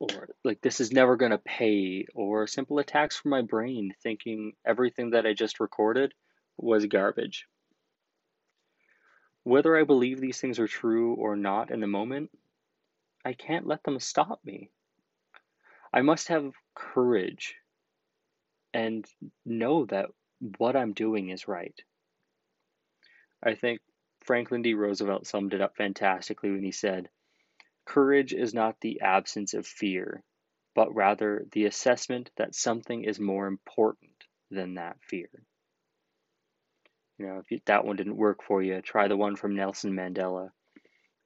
or 0.01 0.31
like 0.45 0.61
this 0.63 0.81
is 0.81 0.91
never 0.91 1.17
going 1.17 1.31
to 1.31 1.39
pay 1.39 2.07
or 2.15 2.47
simple 2.47 2.79
attacks 2.79 3.17
from 3.17 3.31
my 3.31 3.43
brain 3.43 3.95
thinking 4.03 4.55
everything 4.67 5.11
that 5.11 5.27
I 5.27 5.35
just 5.35 5.61
recorded 5.61 6.15
was 6.57 6.87
garbage. 6.87 7.47
Whether 9.45 9.77
I 9.77 9.85
believe 9.85 10.21
these 10.21 10.41
things 10.41 10.59
are 10.59 10.67
true 10.67 11.15
or 11.15 11.37
not 11.37 11.71
in 11.71 11.81
the 11.81 11.87
moment, 11.87 12.31
I 13.25 13.35
can't 13.35 13.67
let 13.67 13.83
them 13.85 14.01
stop 14.01 14.41
me. 14.45 14.71
I 15.93 16.01
must 16.01 16.29
have 16.29 16.53
courage 16.75 17.57
and 18.73 19.07
know 19.45 19.85
that 19.87 20.07
what 20.59 20.77
I'm 20.77 20.93
doing 20.93 21.29
is 21.29 21.49
right. 21.49 21.75
I 23.43 23.55
think 23.55 23.81
Franklin 24.23 24.63
D. 24.63 24.75
Roosevelt 24.75 25.27
summed 25.27 25.53
it 25.53 25.61
up 25.61 25.77
fantastically 25.77 26.51
when 26.51 26.63
he 26.63 26.73
said, 26.73 27.09
Courage 27.91 28.33
is 28.33 28.55
not 28.55 28.81
the 28.81 29.01
absence 29.01 29.53
of 29.53 29.67
fear, 29.67 30.23
but 30.77 30.95
rather 30.95 31.45
the 31.51 31.65
assessment 31.65 32.31
that 32.37 32.55
something 32.55 33.03
is 33.03 33.19
more 33.19 33.49
important 33.49 34.13
than 34.49 34.75
that 34.75 34.97
fear. 35.03 35.29
You 37.19 37.27
know, 37.27 37.43
if 37.49 37.65
that 37.65 37.85
one 37.85 37.97
didn't 37.97 38.17
work 38.17 38.45
for 38.45 38.63
you, 38.63 38.81
try 38.81 39.09
the 39.09 39.17
one 39.17 39.35
from 39.35 39.57
Nelson 39.57 39.93
Mandela. 39.93 40.53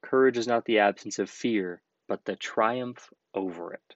Courage 0.00 0.38
is 0.38 0.46
not 0.46 0.64
the 0.64 0.78
absence 0.78 1.18
of 1.18 1.28
fear, 1.28 1.82
but 2.08 2.24
the 2.24 2.34
triumph 2.34 3.12
over 3.34 3.74
it. 3.74 3.94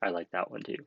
I 0.00 0.10
like 0.10 0.30
that 0.30 0.48
one 0.48 0.62
too. 0.62 0.86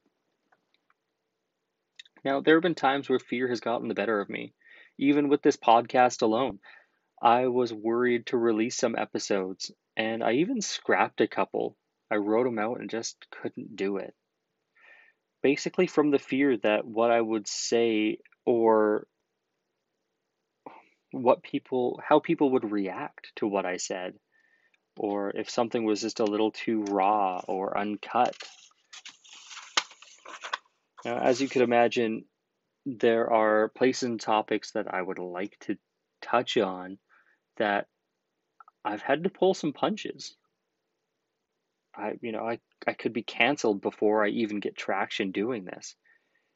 Now, 2.23 2.39
there 2.39 2.55
have 2.55 2.63
been 2.63 2.75
times 2.75 3.09
where 3.09 3.19
fear 3.19 3.49
has 3.49 3.59
gotten 3.59 3.89
the 3.89 3.93
better 3.93 4.21
of 4.21 4.29
me, 4.29 4.53
even 4.97 5.27
with 5.27 5.41
this 5.41 5.57
podcast 5.57 6.21
alone. 6.21 6.61
I 7.21 7.47
was 7.47 7.73
worried 7.73 8.27
to 8.27 8.37
release 8.37 8.77
some 8.77 8.95
episodes, 8.95 9.69
and 9.95 10.23
I 10.23 10.33
even 10.33 10.61
scrapped 10.61 11.21
a 11.21 11.27
couple. 11.27 11.77
I 12.09 12.15
wrote 12.15 12.45
them 12.45 12.59
out 12.59 12.79
and 12.79 12.89
just 12.89 13.25
couldn't 13.31 13.75
do 13.75 13.97
it. 13.97 14.13
Basically, 15.41 15.87
from 15.87 16.11
the 16.11 16.19
fear 16.19 16.57
that 16.57 16.85
what 16.85 17.11
I 17.11 17.19
would 17.19 17.47
say 17.47 18.19
or 18.45 19.07
what 21.11 21.43
people, 21.43 22.01
how 22.03 22.19
people 22.19 22.51
would 22.51 22.71
react 22.71 23.31
to 23.35 23.47
what 23.47 23.65
I 23.65 23.77
said, 23.77 24.13
or 24.97 25.31
if 25.31 25.49
something 25.49 25.83
was 25.83 26.01
just 26.01 26.19
a 26.19 26.25
little 26.25 26.51
too 26.51 26.83
raw 26.83 27.41
or 27.47 27.77
uncut. 27.77 28.35
Now, 31.05 31.17
as 31.17 31.41
you 31.41 31.49
could 31.49 31.61
imagine, 31.61 32.25
there 32.85 33.31
are 33.31 33.69
places 33.69 34.03
and 34.03 34.19
topics 34.19 34.71
that 34.71 34.93
I 34.93 35.01
would 35.01 35.19
like 35.19 35.57
to 35.61 35.77
touch 36.21 36.57
on 36.57 36.97
that 37.57 37.87
I've 38.85 39.01
had 39.01 39.23
to 39.23 39.29
pull 39.29 39.53
some 39.53 39.73
punches. 39.73 40.35
I, 41.95 42.13
you 42.21 42.31
know, 42.31 42.47
I, 42.47 42.59
I 42.87 42.93
could 42.93 43.13
be 43.13 43.23
canceled 43.23 43.81
before 43.81 44.25
I 44.25 44.29
even 44.29 44.59
get 44.59 44.75
traction 44.75 45.31
doing 45.31 45.65
this. 45.65 45.95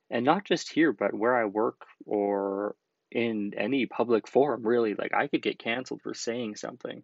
And 0.09 0.25
not 0.25 0.45
just 0.45 0.71
here, 0.71 0.91
but 0.91 1.13
where 1.13 1.35
I 1.35 1.45
work 1.45 1.81
or 2.05 2.75
in 3.11 3.53
any 3.55 3.85
public 3.85 4.27
forum, 4.27 4.65
really. 4.65 4.93
Like, 4.93 5.13
I 5.13 5.27
could 5.27 5.41
get 5.41 5.59
canceled 5.59 6.01
for 6.01 6.13
saying 6.13 6.55
something. 6.55 7.03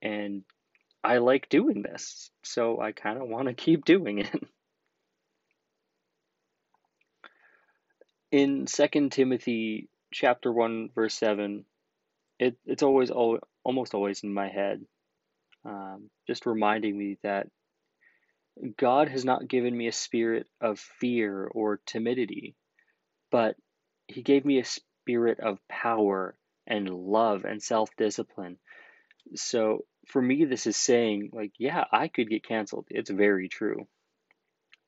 And 0.00 0.44
I 1.02 1.18
like 1.18 1.48
doing 1.48 1.82
this, 1.82 2.30
so 2.42 2.80
I 2.80 2.92
kind 2.92 3.20
of 3.20 3.28
want 3.28 3.48
to 3.48 3.54
keep 3.64 3.84
doing 3.84 4.18
it. 4.18 4.42
In 8.30 8.66
2 8.66 9.08
Timothy 9.08 9.88
chapter 10.12 10.52
1 10.52 10.90
verse 10.94 11.14
7, 11.14 11.64
it, 12.38 12.56
it's 12.66 12.82
always 12.82 13.10
almost 13.64 13.94
always 13.94 14.22
in 14.22 14.32
my 14.32 14.48
head 14.48 14.80
um, 15.64 16.10
just 16.26 16.46
reminding 16.46 16.96
me 16.96 17.18
that 17.22 17.48
God 18.76 19.08
has 19.08 19.24
not 19.24 19.48
given 19.48 19.76
me 19.76 19.86
a 19.86 19.92
spirit 19.92 20.46
of 20.60 20.78
fear 20.78 21.46
or 21.46 21.80
timidity, 21.86 22.54
but 23.30 23.56
He 24.08 24.22
gave 24.22 24.44
me 24.44 24.58
a 24.58 24.64
spirit 24.64 25.40
of 25.40 25.58
power 25.68 26.36
and 26.66 26.88
love 26.88 27.44
and 27.44 27.62
self 27.62 27.90
discipline. 27.96 28.58
So 29.34 29.84
for 30.06 30.22
me, 30.22 30.44
this 30.44 30.66
is 30.66 30.76
saying, 30.76 31.30
like, 31.32 31.52
yeah, 31.58 31.84
I 31.92 32.08
could 32.08 32.30
get 32.30 32.46
canceled. 32.46 32.86
It's 32.90 33.10
very 33.10 33.48
true. 33.48 33.86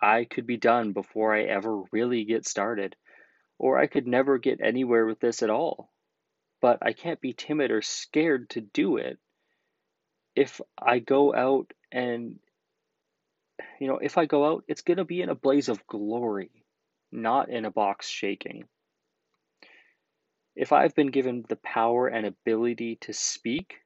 I 0.00 0.24
could 0.24 0.46
be 0.46 0.56
done 0.56 0.92
before 0.92 1.34
I 1.34 1.42
ever 1.42 1.82
really 1.92 2.24
get 2.24 2.46
started, 2.46 2.96
or 3.58 3.78
I 3.78 3.86
could 3.86 4.06
never 4.06 4.38
get 4.38 4.60
anywhere 4.62 5.04
with 5.04 5.20
this 5.20 5.42
at 5.42 5.50
all. 5.50 5.90
But 6.60 6.78
I 6.82 6.92
can't 6.92 7.20
be 7.20 7.32
timid 7.32 7.70
or 7.70 7.82
scared 7.82 8.50
to 8.50 8.60
do 8.60 8.98
it 8.98 9.18
if 10.36 10.60
I 10.80 10.98
go 10.98 11.34
out 11.34 11.72
and, 11.90 12.38
you 13.80 13.88
know, 13.88 13.98
if 13.98 14.18
I 14.18 14.26
go 14.26 14.46
out, 14.46 14.64
it's 14.68 14.82
going 14.82 14.98
to 14.98 15.04
be 15.04 15.22
in 15.22 15.28
a 15.28 15.34
blaze 15.34 15.68
of 15.68 15.86
glory, 15.86 16.50
not 17.10 17.48
in 17.50 17.64
a 17.64 17.70
box 17.70 18.08
shaking. 18.08 18.64
If 20.54 20.72
I've 20.72 20.94
been 20.94 21.10
given 21.10 21.44
the 21.48 21.56
power 21.56 22.08
and 22.08 22.26
ability 22.26 22.96
to 23.02 23.12
speak, 23.12 23.76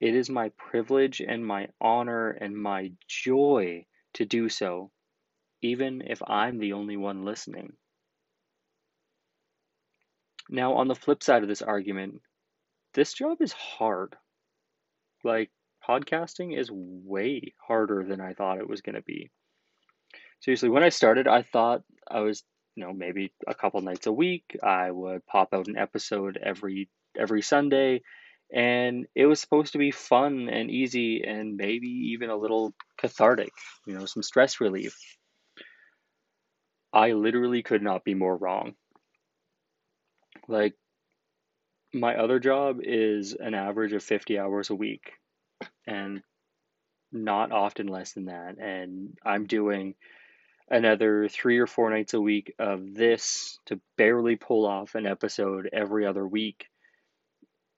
it 0.00 0.14
is 0.14 0.30
my 0.30 0.50
privilege 0.50 1.20
and 1.20 1.46
my 1.46 1.68
honor 1.80 2.30
and 2.30 2.56
my 2.56 2.92
joy 3.06 3.86
to 4.14 4.24
do 4.24 4.48
so, 4.48 4.90
even 5.62 6.02
if 6.06 6.22
I'm 6.26 6.58
the 6.58 6.72
only 6.72 6.96
one 6.96 7.24
listening. 7.24 7.74
Now, 10.52 10.74
on 10.74 10.88
the 10.88 10.96
flip 10.96 11.22
side 11.22 11.42
of 11.42 11.48
this 11.48 11.62
argument, 11.62 12.20
this 12.94 13.14
job 13.14 13.40
is 13.40 13.52
hard. 13.52 14.16
Like, 15.22 15.50
podcasting 15.88 16.58
is 16.58 16.68
way 16.72 17.54
harder 17.64 18.04
than 18.04 18.20
I 18.20 18.34
thought 18.34 18.58
it 18.58 18.68
was 18.68 18.80
going 18.80 18.96
to 18.96 19.02
be. 19.02 19.30
Seriously, 20.40 20.68
when 20.68 20.82
I 20.82 20.88
started, 20.88 21.28
I 21.28 21.42
thought 21.42 21.82
I 22.10 22.20
was, 22.20 22.42
you 22.74 22.84
know, 22.84 22.92
maybe 22.92 23.32
a 23.46 23.54
couple 23.54 23.80
nights 23.80 24.08
a 24.08 24.12
week. 24.12 24.56
I 24.60 24.90
would 24.90 25.24
pop 25.24 25.54
out 25.54 25.68
an 25.68 25.78
episode 25.78 26.36
every 26.42 26.88
every 27.16 27.42
Sunday, 27.42 28.02
and 28.52 29.06
it 29.14 29.26
was 29.26 29.40
supposed 29.40 29.72
to 29.72 29.78
be 29.78 29.92
fun 29.92 30.48
and 30.48 30.68
easy 30.68 31.22
and 31.22 31.56
maybe 31.56 31.88
even 32.12 32.28
a 32.28 32.36
little 32.36 32.74
cathartic, 32.98 33.52
you 33.86 33.94
know, 33.94 34.06
some 34.06 34.24
stress 34.24 34.60
relief. 34.60 34.96
I 36.92 37.12
literally 37.12 37.62
could 37.62 37.82
not 37.82 38.04
be 38.04 38.14
more 38.14 38.36
wrong. 38.36 38.74
Like 40.50 40.74
my 41.94 42.16
other 42.16 42.38
job 42.40 42.80
is 42.82 43.34
an 43.34 43.54
average 43.54 43.92
of 43.92 44.02
50 44.02 44.38
hours 44.38 44.70
a 44.70 44.74
week 44.74 45.12
and 45.86 46.22
not 47.12 47.52
often 47.52 47.86
less 47.86 48.12
than 48.12 48.26
that. 48.26 48.58
And 48.58 49.16
I'm 49.24 49.46
doing 49.46 49.94
another 50.68 51.28
three 51.28 51.58
or 51.58 51.66
four 51.66 51.90
nights 51.90 52.14
a 52.14 52.20
week 52.20 52.54
of 52.58 52.94
this 52.94 53.58
to 53.66 53.80
barely 53.96 54.36
pull 54.36 54.66
off 54.66 54.94
an 54.94 55.06
episode 55.06 55.68
every 55.72 56.06
other 56.06 56.26
week 56.26 56.66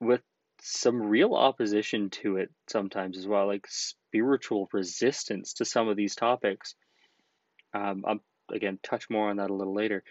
with 0.00 0.22
some 0.60 1.02
real 1.02 1.34
opposition 1.34 2.10
to 2.10 2.36
it 2.36 2.50
sometimes 2.68 3.18
as 3.18 3.26
well, 3.26 3.46
like 3.46 3.66
spiritual 3.68 4.68
resistance 4.72 5.54
to 5.54 5.64
some 5.64 5.88
of 5.88 5.96
these 5.96 6.14
topics. 6.14 6.74
Um, 7.74 8.04
I'm 8.06 8.20
again 8.50 8.78
touch 8.82 9.08
more 9.08 9.30
on 9.30 9.38
that 9.38 9.50
a 9.50 9.54
little 9.54 9.74
later, 9.74 10.04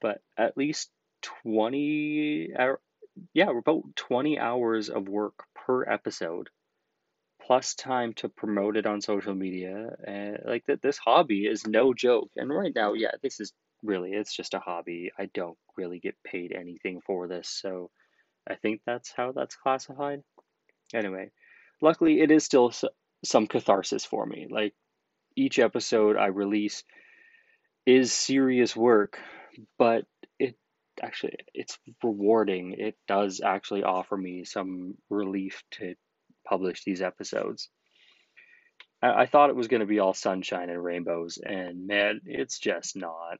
but 0.00 0.20
at 0.38 0.56
least 0.56 0.90
20 1.22 2.50
hour, 2.58 2.80
yeah, 3.34 3.50
about 3.50 3.82
20 3.96 4.38
hours 4.38 4.88
of 4.88 5.08
work 5.08 5.34
per 5.54 5.84
episode, 5.84 6.48
plus 7.42 7.74
time 7.74 8.12
to 8.14 8.28
promote 8.28 8.76
it 8.76 8.86
on 8.86 9.00
social 9.00 9.34
media. 9.34 9.90
And 10.06 10.38
like 10.44 10.64
that, 10.66 10.82
this 10.82 10.98
hobby 10.98 11.46
is 11.46 11.66
no 11.66 11.94
joke. 11.94 12.30
And 12.36 12.50
right 12.50 12.72
now, 12.74 12.94
yeah, 12.94 13.12
this 13.22 13.40
is 13.40 13.52
really, 13.82 14.12
it's 14.12 14.34
just 14.34 14.54
a 14.54 14.60
hobby. 14.60 15.10
I 15.18 15.26
don't 15.34 15.58
really 15.76 15.98
get 15.98 16.16
paid 16.24 16.52
anything 16.52 17.00
for 17.06 17.28
this. 17.28 17.48
So 17.48 17.90
I 18.48 18.54
think 18.56 18.80
that's 18.86 19.12
how 19.16 19.32
that's 19.32 19.56
classified. 19.56 20.22
Anyway, 20.94 21.30
luckily, 21.80 22.20
it 22.20 22.30
is 22.30 22.44
still 22.44 22.72
some 23.24 23.46
catharsis 23.46 24.04
for 24.04 24.24
me. 24.26 24.46
Like 24.50 24.74
each 25.36 25.58
episode 25.58 26.16
I 26.16 26.26
release 26.26 26.84
is 27.86 28.12
serious 28.12 28.76
work, 28.76 29.18
but 29.78 30.04
actually 31.02 31.36
it's 31.54 31.78
rewarding. 32.02 32.74
It 32.78 32.96
does 33.08 33.40
actually 33.44 33.82
offer 33.84 34.16
me 34.16 34.44
some 34.44 34.94
relief 35.08 35.62
to 35.72 35.94
publish 36.46 36.84
these 36.84 37.02
episodes. 37.02 37.68
I, 39.02 39.22
I 39.22 39.26
thought 39.26 39.50
it 39.50 39.56
was 39.56 39.68
going 39.68 39.80
to 39.80 39.86
be 39.86 40.00
all 40.00 40.14
sunshine 40.14 40.70
and 40.70 40.82
rainbows, 40.82 41.38
and 41.38 41.86
man, 41.86 42.20
it's 42.24 42.58
just 42.58 42.96
not. 42.96 43.38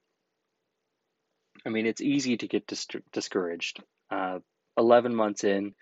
I 1.65 1.69
mean, 1.69 1.87
it's 1.87 2.01
easy 2.01 2.37
to 2.39 2.49
get 2.49 2.67
dis- 2.67 2.87
discouraged. 3.13 3.83
Uh, 4.11 4.39
11 4.79 5.15
months 5.15 5.45
in, 5.45 5.75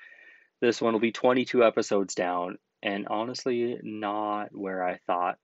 this 0.60 0.80
one 0.80 0.92
will 0.92 1.00
be 1.00 1.12
22 1.12 1.64
episodes 1.64 2.14
down, 2.14 2.58
and 2.82 3.06
honestly, 3.08 3.78
not 3.82 4.48
where 4.52 4.82
I 4.82 4.98
thought 5.06 5.36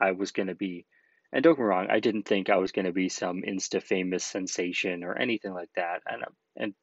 I 0.00 0.12
was 0.12 0.32
going 0.32 0.48
to 0.48 0.54
be. 0.54 0.86
And 1.32 1.42
don't 1.42 1.54
get 1.54 1.60
me 1.60 1.66
wrong, 1.66 1.88
I 1.90 2.00
didn't 2.00 2.24
think 2.24 2.48
I 2.48 2.56
was 2.56 2.72
going 2.72 2.86
to 2.86 2.92
be 2.92 3.08
some 3.08 3.42
insta 3.42 3.82
famous 3.82 4.24
sensation 4.24 5.04
or 5.04 5.16
anything 5.16 5.52
like 5.52 5.70
that. 5.76 6.00
And 6.06 6.24
and 6.56 6.74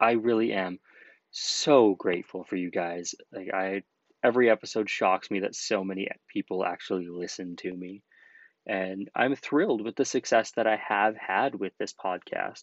I 0.00 0.12
really 0.12 0.52
am 0.52 0.80
so 1.30 1.94
grateful 1.94 2.44
for 2.44 2.56
you 2.56 2.70
guys. 2.70 3.14
Like 3.32 3.52
I 3.54 3.82
every 4.22 4.50
episode 4.50 4.90
shocks 4.90 5.30
me 5.30 5.40
that 5.40 5.54
so 5.54 5.84
many 5.84 6.08
people 6.28 6.64
actually 6.64 7.08
listen 7.08 7.56
to 7.56 7.72
me. 7.72 8.02
And 8.66 9.10
I'm 9.14 9.36
thrilled 9.36 9.84
with 9.84 9.94
the 9.94 10.06
success 10.06 10.52
that 10.52 10.66
I 10.66 10.76
have 10.76 11.16
had 11.16 11.54
with 11.54 11.74
this 11.78 11.92
podcast. 11.92 12.62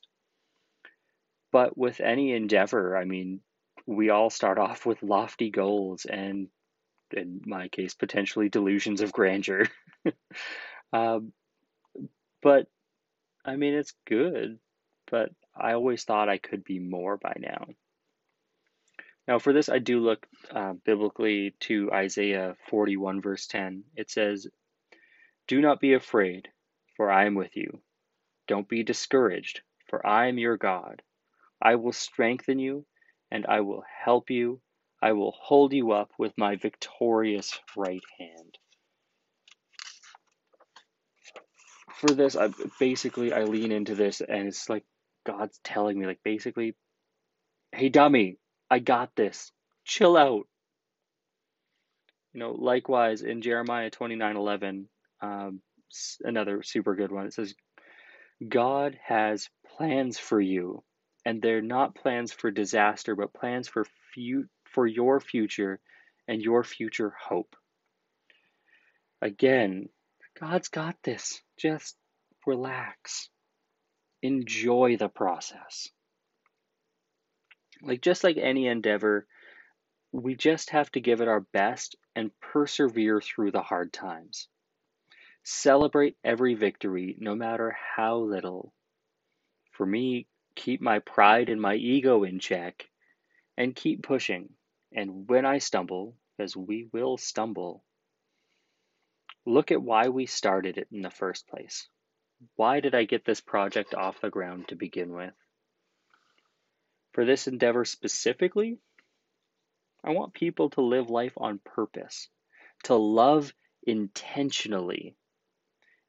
But 1.52 1.78
with 1.78 2.02
any 2.02 2.34
endeavor, 2.34 2.98
I 2.98 3.06
mean, 3.06 3.42
we 3.86 4.10
all 4.10 4.30
start 4.30 4.58
off 4.58 4.86
with 4.86 5.04
lofty 5.04 5.52
goals 5.52 6.06
and 6.06 6.48
in 7.12 7.42
my 7.46 7.68
case 7.68 7.94
potentially 7.94 8.50
delusions 8.50 9.02
of 9.02 9.12
grandeur. 9.12 9.68
Um, 10.94 11.34
but 12.42 12.68
I 13.46 13.56
mean, 13.56 13.74
it's 13.74 13.94
good, 14.06 14.60
but 15.10 15.32
I 15.56 15.74
always 15.74 16.04
thought 16.04 16.30
I 16.30 16.38
could 16.38 16.64
be 16.64 16.80
more 16.80 17.18
by 17.18 17.36
now. 17.40 17.68
Now, 19.28 19.40
for 19.40 19.54
this, 19.54 19.70
I 19.70 19.80
do 19.80 20.00
look 20.00 20.28
uh, 20.52 20.74
biblically 20.74 21.56
to 21.62 21.92
Isaiah 21.92 22.56
41, 22.70 23.22
verse 23.22 23.48
10. 23.48 23.84
It 23.96 24.10
says, 24.10 24.48
Do 25.48 25.62
not 25.62 25.80
be 25.80 25.94
afraid, 25.94 26.50
for 26.98 27.12
I 27.12 27.26
am 27.26 27.36
with 27.36 27.56
you. 27.56 27.82
Don't 28.48 28.68
be 28.68 28.84
discouraged, 28.84 29.62
for 29.88 30.06
I 30.06 30.28
am 30.28 30.38
your 30.38 30.58
God. 30.58 31.02
I 31.62 31.76
will 31.76 31.94
strengthen 31.94 32.60
you, 32.60 32.86
and 33.30 33.46
I 33.46 33.62
will 33.62 33.84
help 34.04 34.30
you. 34.30 34.60
I 35.02 35.14
will 35.14 35.32
hold 35.40 35.74
you 35.74 35.92
up 35.92 36.12
with 36.18 36.38
my 36.38 36.56
victorious 36.56 37.60
right 37.76 38.04
hand. 38.20 38.58
For 42.02 42.12
this, 42.14 42.36
I 42.36 42.50
basically 42.80 43.32
I 43.32 43.44
lean 43.44 43.72
into 43.72 43.96
this, 43.96 44.22
and 44.22 44.48
it's 44.48 44.70
like 44.70 44.84
God's 45.26 45.60
telling 45.64 46.00
me, 46.00 46.08
like 46.08 46.20
basically, 46.24 46.76
hey 47.72 47.90
dummy, 47.90 48.38
I 48.70 48.80
got 48.80 49.16
this. 49.16 49.52
Chill 49.86 50.18
out. 50.18 50.48
You 52.34 52.40
know, 52.40 52.52
likewise 52.52 53.22
in 53.22 53.42
Jeremiah 53.42 53.90
twenty 53.92 54.16
nine 54.16 54.36
eleven, 54.36 54.90
um, 55.22 55.62
another 56.24 56.64
super 56.64 56.96
good 56.96 57.12
one. 57.12 57.28
It 57.28 57.34
says, 57.34 57.54
God 58.48 58.98
has 59.06 59.50
plans 59.78 60.18
for 60.18 60.42
you, 60.42 60.84
and 61.26 61.42
they're 61.42 61.62
not 61.62 61.96
plans 61.96 62.32
for 62.32 62.50
disaster, 62.52 63.16
but 63.16 63.34
plans 63.34 63.68
for 63.68 63.86
fu- 64.16 64.48
for 64.66 64.88
your 64.88 65.20
future 65.20 65.80
and 66.28 66.42
your 66.42 66.64
future 66.64 67.14
hope. 67.22 67.56
Again, 69.22 69.90
God's 70.42 70.70
got 70.70 70.96
this. 71.04 71.40
Just 71.58 71.96
relax. 72.48 73.30
Enjoy 74.24 74.98
the 74.98 75.08
process. 75.08 75.90
Like, 77.84 78.02
just 78.02 78.24
like 78.24 78.38
any 78.38 78.66
endeavor, 78.66 79.28
we 80.12 80.34
just 80.36 80.72
have 80.72 80.92
to 80.94 81.00
give 81.00 81.22
it 81.22 81.28
our 81.28 81.42
best 81.42 81.96
and 82.16 82.32
persevere 82.40 83.22
through 83.22 83.52
the 83.52 83.62
hard 83.62 83.94
times. 83.94 84.48
Celebrate 85.44 86.18
every 86.24 86.56
victory, 86.56 87.16
no 87.20 87.36
matter 87.36 87.78
how 87.96 88.18
little. 88.18 88.74
For 89.74 89.86
me, 89.86 90.28
keep 90.56 90.82
my 90.82 91.00
pride 91.00 91.50
and 91.50 91.62
my 91.62 91.76
ego 91.76 92.24
in 92.24 92.40
check 92.40 92.90
and 93.58 93.76
keep 93.76 94.02
pushing. 94.02 94.50
And 94.92 95.30
when 95.30 95.46
I 95.46 95.60
stumble, 95.60 96.16
because 96.36 96.58
we 96.58 96.88
will 96.92 97.18
stumble, 97.18 97.84
look 99.46 99.72
at 99.72 99.82
why 99.82 100.10
we 100.10 100.26
started 100.26 100.78
it 100.78 100.88
in 100.92 101.02
the 101.02 101.10
first 101.10 101.48
place. 101.48 101.88
Why 102.56 102.80
did 102.80 102.96
I 102.96 103.04
get 103.04 103.26
this 103.26 103.42
project 103.42 103.94
off 103.94 104.22
the 104.22 104.30
ground 104.30 104.68
to 104.70 104.76
begin 104.76 105.14
with? 105.14 105.34
For 107.14 107.26
this 107.26 107.48
endeavor 107.48 107.86
specifically, 107.86 108.80
I 110.04 110.12
want 110.12 110.34
people 110.34 110.70
to 110.72 110.82
live 110.82 111.10
life 111.10 111.34
on 111.38 111.60
purpose, 111.64 112.30
to 112.86 112.96
love 112.96 113.54
intentionally, 113.86 115.16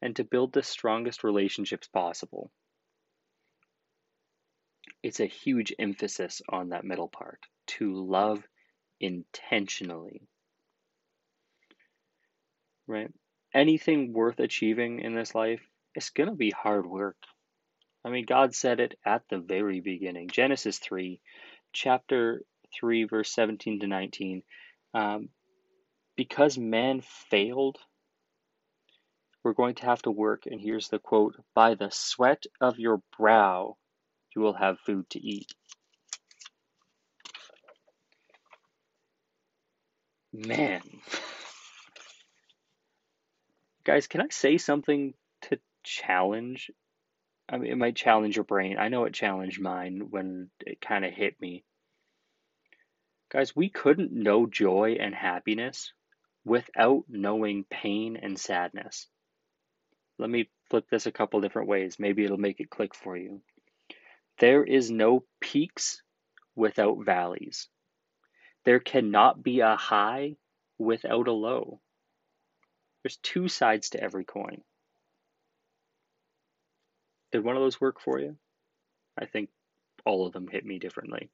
and 0.01 0.17
to 0.17 0.25
build 0.25 0.53
the 0.53 0.63
strongest 0.63 1.25
relationships 1.25 1.89
possible. 1.89 2.51
It's 5.03 5.21
a 5.21 5.27
huge 5.27 5.75
emphasis 5.79 6.41
on 6.49 6.71
that 6.71 6.85
middle 6.85 7.09
part 7.09 7.41
to 7.67 7.93
love 7.93 8.43
intentionally. 9.01 10.23
Right? 12.87 13.11
Anything 13.55 14.13
worth 14.13 14.39
achieving 14.41 15.01
in 15.01 15.15
this 15.15 15.35
life, 15.35 15.61
it's 15.95 16.11
going 16.11 16.29
to 16.29 16.35
be 16.35 16.51
hard 16.51 16.87
work. 16.87 17.17
I 18.05 18.11
mean, 18.11 18.25
God 18.27 18.55
said 18.55 18.81
it 18.81 18.99
at 19.05 19.23
the 19.29 19.39
very 19.39 19.81
beginning. 19.81 20.29
Genesis 20.29 20.79
3, 20.79 21.21
chapter 21.73 22.43
3, 22.79 23.05
verse 23.05 23.33
17 23.33 23.81
to 23.81 23.87
19. 23.87 24.43
Um, 24.95 25.29
because 26.17 26.59
man 26.59 27.03
failed, 27.31 27.79
we're 29.45 29.53
going 29.53 29.75
to 29.77 29.87
have 29.87 30.03
to 30.03 30.11
work, 30.11 30.45
and 30.47 30.61
here's 30.61 30.89
the 30.89 30.99
quote 30.99 31.37
by 31.55 31.75
the 31.75 31.91
sweat 31.91 32.45
of 32.61 32.79
your 32.79 33.03
brow, 33.19 33.77
you 34.35 34.43
will 34.43 34.55
have 34.55 34.81
food 34.81 35.09
to 35.11 35.21
eat. 35.21 35.53
Man. 40.33 40.81
Guys, 43.85 44.07
can 44.07 44.21
I 44.21 44.29
say 44.31 44.59
something 44.59 45.15
to 45.43 45.59
challenge? 45.83 46.71
I 47.49 47.59
mean, 47.59 47.73
it 47.73 47.79
might 47.79 47.97
challenge 47.97 48.37
your 48.37 48.45
brain. 48.45 48.79
I 48.79 48.89
know 48.89 49.05
it 49.05 49.15
challenged 49.15 49.61
mine 49.61 50.07
when 50.11 50.51
it 50.61 50.81
kind 50.81 51.05
of 51.05 51.13
hit 51.13 51.41
me. 51.41 51.65
Guys, 53.31 53.57
we 53.57 53.69
couldn't 53.69 54.13
know 54.13 54.47
joy 54.47 54.99
and 55.01 55.15
happiness 55.15 55.93
without 56.45 57.05
knowing 57.09 57.65
pain 57.69 58.17
and 58.17 58.39
sadness. 58.39 59.09
Let 60.19 60.31
me 60.31 60.49
flip 60.71 60.87
this 60.89 61.07
a 61.07 61.13
couple 61.13 61.41
different 61.41 61.69
ways. 61.69 61.99
Maybe 61.99 62.25
it'll 62.25 62.39
make 62.39 62.61
it 62.61 62.71
click 62.71 62.95
for 62.95 63.17
you. 63.17 63.43
There 64.39 64.65
is 64.65 64.91
no 64.91 65.25
peaks 65.41 66.03
without 66.55 67.05
valleys. 67.05 67.69
There 68.65 68.81
cannot 68.81 69.43
be 69.43 69.61
a 69.61 69.77
high 69.77 70.37
without 70.79 71.27
a 71.27 71.33
low. 71.33 71.81
There's 73.03 73.17
two 73.17 73.49
sides 73.49 73.91
to 73.91 74.03
every 74.03 74.25
coin. 74.25 74.63
Did 77.33 77.45
one 77.45 77.57
of 77.57 77.63
those 77.63 77.81
work 77.81 78.01
for 78.01 78.21
you? 78.21 78.37
I 79.19 79.27
think 79.27 79.49
all 80.05 80.27
of 80.27 80.33
them 80.33 80.49
hit 80.49 80.65
me 80.65 80.79
differently. 80.79 81.31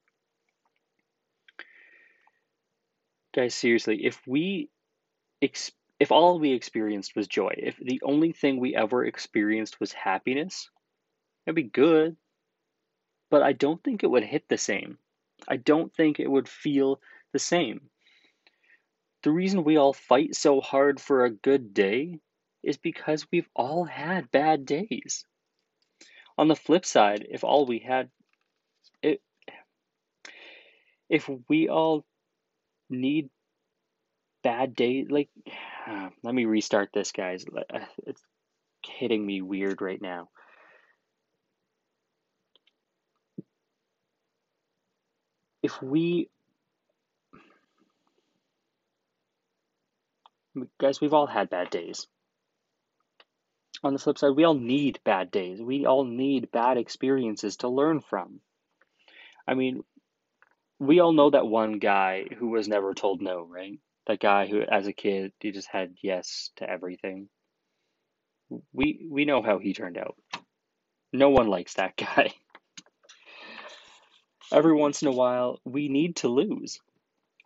Guys, 3.34 3.54
seriously, 3.54 4.04
if 4.04 4.20
we 4.26 4.70
if 5.40 6.12
all 6.12 6.38
we 6.38 6.52
experienced 6.52 7.14
was 7.14 7.28
joy, 7.28 7.54
if 7.56 7.76
the 7.76 8.00
only 8.02 8.32
thing 8.32 8.58
we 8.58 8.74
ever 8.74 9.04
experienced 9.04 9.80
was 9.80 9.92
happiness, 9.92 10.70
it'd 11.46 11.54
be 11.54 11.62
good. 11.62 12.16
But 13.30 13.42
I 13.42 13.52
don't 13.52 13.82
think 13.82 14.02
it 14.02 14.10
would 14.10 14.24
hit 14.24 14.48
the 14.48 14.58
same. 14.58 14.98
I 15.46 15.56
don't 15.56 15.94
think 15.94 16.18
it 16.18 16.30
would 16.30 16.48
feel 16.48 17.00
the 17.32 17.38
same. 17.38 17.90
The 19.28 19.34
reason 19.34 19.62
we 19.62 19.76
all 19.76 19.92
fight 19.92 20.34
so 20.34 20.62
hard 20.62 20.98
for 20.98 21.26
a 21.26 21.30
good 21.30 21.74
day 21.74 22.18
is 22.62 22.78
because 22.78 23.26
we've 23.30 23.50
all 23.54 23.84
had 23.84 24.30
bad 24.30 24.64
days. 24.64 25.26
On 26.38 26.48
the 26.48 26.56
flip 26.56 26.86
side, 26.86 27.26
if 27.30 27.44
all 27.44 27.66
we 27.66 27.78
had 27.78 28.08
it 29.02 29.20
if 31.10 31.28
we 31.46 31.68
all 31.68 32.06
need 32.88 33.28
bad 34.42 34.74
days 34.74 35.08
like 35.10 35.28
uh, 35.86 36.08
let 36.22 36.34
me 36.34 36.46
restart 36.46 36.88
this 36.94 37.12
guys 37.12 37.44
uh, 37.54 37.80
it's 38.06 38.22
hitting 38.82 39.26
me 39.26 39.42
weird 39.42 39.82
right 39.82 40.00
now 40.00 40.30
if 45.62 45.82
we 45.82 46.30
guys, 50.80 51.00
we've 51.00 51.14
all 51.14 51.26
had 51.26 51.50
bad 51.50 51.70
days. 51.70 52.06
On 53.84 53.92
the 53.92 53.98
flip 53.98 54.18
side, 54.18 54.34
we 54.34 54.44
all 54.44 54.54
need 54.54 54.98
bad 55.04 55.30
days. 55.30 55.60
We 55.60 55.86
all 55.86 56.04
need 56.04 56.50
bad 56.50 56.78
experiences 56.78 57.58
to 57.58 57.68
learn 57.68 58.00
from. 58.00 58.40
I 59.46 59.54
mean, 59.54 59.82
we 60.78 61.00
all 61.00 61.12
know 61.12 61.30
that 61.30 61.46
one 61.46 61.78
guy 61.78 62.24
who 62.38 62.48
was 62.48 62.68
never 62.68 62.94
told 62.94 63.22
no, 63.22 63.42
right? 63.42 63.78
That 64.06 64.20
guy 64.20 64.46
who, 64.46 64.62
as 64.62 64.86
a 64.86 64.92
kid, 64.92 65.32
he 65.40 65.52
just 65.52 65.68
had 65.68 65.94
yes 66.02 66.50
to 66.56 66.68
everything. 66.68 67.28
We 68.72 69.06
we 69.08 69.24
know 69.24 69.42
how 69.42 69.58
he 69.58 69.74
turned 69.74 69.98
out. 69.98 70.16
No 71.12 71.30
one 71.30 71.48
likes 71.48 71.74
that 71.74 71.96
guy. 71.96 72.32
Every 74.52 74.74
once 74.74 75.02
in 75.02 75.08
a 75.08 75.12
while, 75.12 75.60
we 75.64 75.88
need 75.88 76.16
to 76.16 76.28
lose. 76.28 76.80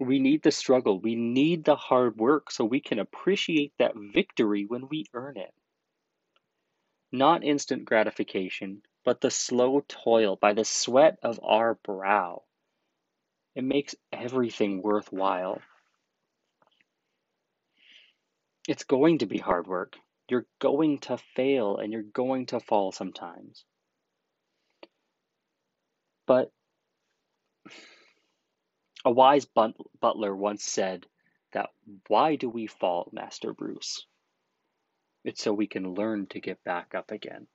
We 0.03 0.19
need 0.19 0.43
the 0.43 0.51
struggle. 0.51 1.01
We 1.01 1.15
need 1.15 1.65
the 1.65 1.77
hard 1.77 2.17
work 2.19 2.51
so 2.51 2.65
we 2.65 2.81
can 2.81 2.99
appreciate 2.99 3.73
that 3.79 3.95
victory 3.97 4.65
when 4.67 4.89
we 4.89 5.07
earn 5.15 5.37
it. 5.37 5.53
Not 7.13 7.45
instant 7.45 7.85
gratification, 7.85 8.83
but 9.05 9.21
the 9.21 9.31
slow 9.31 9.85
toil 9.87 10.37
by 10.37 10.55
the 10.55 10.65
sweat 10.65 11.19
of 11.23 11.41
our 11.43 11.75
brow. 11.75 12.43
It 13.55 13.65
makes 13.65 13.95
everything 14.13 14.83
worthwhile. 14.83 15.61
It's 18.67 18.85
going 18.85 19.19
to 19.19 19.27
be 19.27 19.39
hard 19.39 19.67
work. 19.67 19.97
You're 20.29 20.47
going 20.59 20.99
to 21.01 21.19
fail 21.37 21.77
and 21.77 21.93
you're 21.93 22.03
going 22.03 22.47
to 22.47 22.61
fall 22.61 22.93
sometimes. 22.93 23.65
But 26.27 26.51
a 29.05 29.11
wise 29.11 29.47
butler 29.47 30.35
once 30.35 30.65
said 30.65 31.07
that 31.53 31.71
why 32.09 32.37
do 32.37 32.49
we 32.49 32.67
fall, 32.67 33.11
Master 33.13 33.53
Bruce? 33.53 34.07
It's 35.25 35.43
so 35.43 35.53
we 35.53 35.67
can 35.67 35.95
learn 35.95 36.27
to 36.29 36.41
get 36.41 36.63
back 36.65 36.95
up 36.95 37.11
again. 37.11 37.47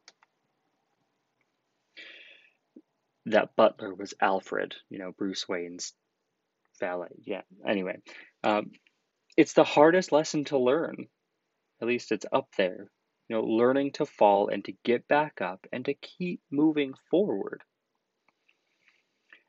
That 3.25 3.55
butler 3.55 3.93
was 3.93 4.13
Alfred, 4.21 4.75
you 4.89 4.99
know, 4.99 5.12
Bruce 5.12 5.49
Wayne's 5.49 5.93
valet. 6.79 7.10
Yeah, 7.25 7.41
anyway. 7.67 7.97
Um, 8.43 8.71
it's 9.36 9.53
the 9.53 9.65
hardest 9.65 10.12
lesson 10.12 10.45
to 10.45 10.57
learn. 10.57 11.07
At 11.81 11.88
least 11.88 12.12
it's 12.12 12.25
up 12.31 12.47
there. 12.57 12.89
You 13.27 13.36
know, 13.36 13.43
learning 13.43 13.91
to 13.93 14.05
fall 14.05 14.47
and 14.47 14.63
to 14.65 14.73
get 14.86 15.07
back 15.10 15.41
up 15.41 15.67
and 15.73 15.83
to 15.86 15.93
keep 15.93 16.41
moving 16.49 16.93
forward. 17.12 17.63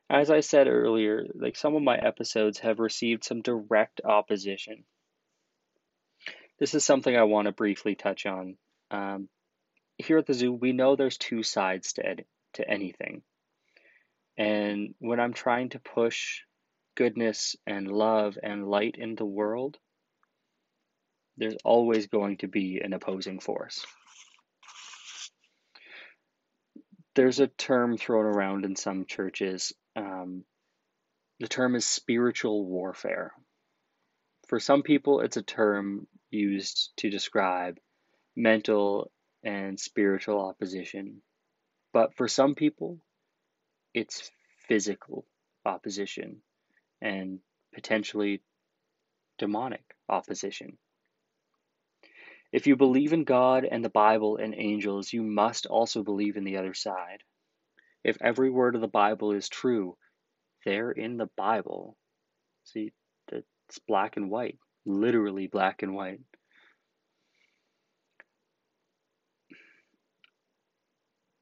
As 0.09 0.31
I 0.31 0.39
said 0.39 0.67
earlier, 0.67 1.27
like 1.35 1.55
some 1.55 1.75
of 1.75 1.83
my 1.83 1.95
episodes 1.95 2.59
have 2.59 2.79
received 2.79 3.23
some 3.23 3.41
direct 3.41 4.01
opposition. 4.03 4.85
This 6.59 6.73
is 6.73 6.83
something 6.83 7.15
I 7.15 7.23
want 7.23 7.45
to 7.45 7.51
briefly 7.51 7.95
touch 7.95 8.25
on. 8.25 8.57
Um, 8.89 9.29
here 9.97 10.17
at 10.17 10.25
the 10.25 10.33
zoo, 10.33 10.51
we 10.51 10.71
know 10.71 10.95
there's 10.95 11.17
two 11.17 11.43
sides 11.43 11.93
to 11.93 12.05
ed- 12.05 12.25
to 12.53 12.67
anything. 12.67 13.21
And 14.35 14.95
when 14.99 15.19
I'm 15.19 15.33
trying 15.33 15.69
to 15.69 15.79
push 15.79 16.41
goodness 16.95 17.55
and 17.67 17.87
love 17.87 18.37
and 18.41 18.67
light 18.67 18.95
in 18.97 19.15
the 19.15 19.25
world, 19.25 19.77
there's 21.37 21.57
always 21.63 22.07
going 22.07 22.37
to 22.37 22.47
be 22.47 22.81
an 22.83 22.93
opposing 22.93 23.39
force. 23.39 23.85
There's 27.15 27.39
a 27.39 27.47
term 27.47 27.97
thrown 27.97 28.25
around 28.25 28.65
in 28.65 28.75
some 28.75 29.05
churches 29.05 29.73
um, 29.95 30.43
the 31.39 31.47
term 31.47 31.75
is 31.75 31.85
spiritual 31.85 32.65
warfare. 32.65 33.33
For 34.47 34.59
some 34.59 34.83
people, 34.83 35.21
it's 35.21 35.37
a 35.37 35.43
term 35.43 36.07
used 36.31 36.91
to 36.97 37.09
describe 37.09 37.79
mental 38.35 39.11
and 39.43 39.79
spiritual 39.79 40.41
opposition. 40.41 41.21
But 41.93 42.15
for 42.15 42.27
some 42.27 42.55
people, 42.55 42.99
it's 43.93 44.31
physical 44.67 45.25
opposition 45.65 46.41
and 47.01 47.39
potentially 47.73 48.41
demonic 49.37 49.83
opposition. 50.07 50.77
If 52.51 52.67
you 52.67 52.75
believe 52.75 53.13
in 53.13 53.23
God 53.23 53.63
and 53.63 53.85
the 53.85 53.89
Bible 53.89 54.37
and 54.37 54.55
angels, 54.55 55.13
you 55.13 55.21
must 55.21 55.67
also 55.67 56.03
believe 56.03 56.35
in 56.35 56.43
the 56.43 56.57
other 56.57 56.73
side. 56.73 57.23
If 58.03 58.17
every 58.21 58.49
word 58.49 58.75
of 58.75 58.81
the 58.81 58.87
Bible 58.87 59.33
is 59.33 59.49
true, 59.49 59.97
they're 60.65 60.91
in 60.91 61.17
the 61.17 61.29
Bible. 61.35 61.97
See, 62.63 62.93
it's 63.69 63.79
black 63.87 64.17
and 64.17 64.29
white, 64.29 64.57
literally 64.85 65.47
black 65.47 65.83
and 65.83 65.93
white. 65.93 66.21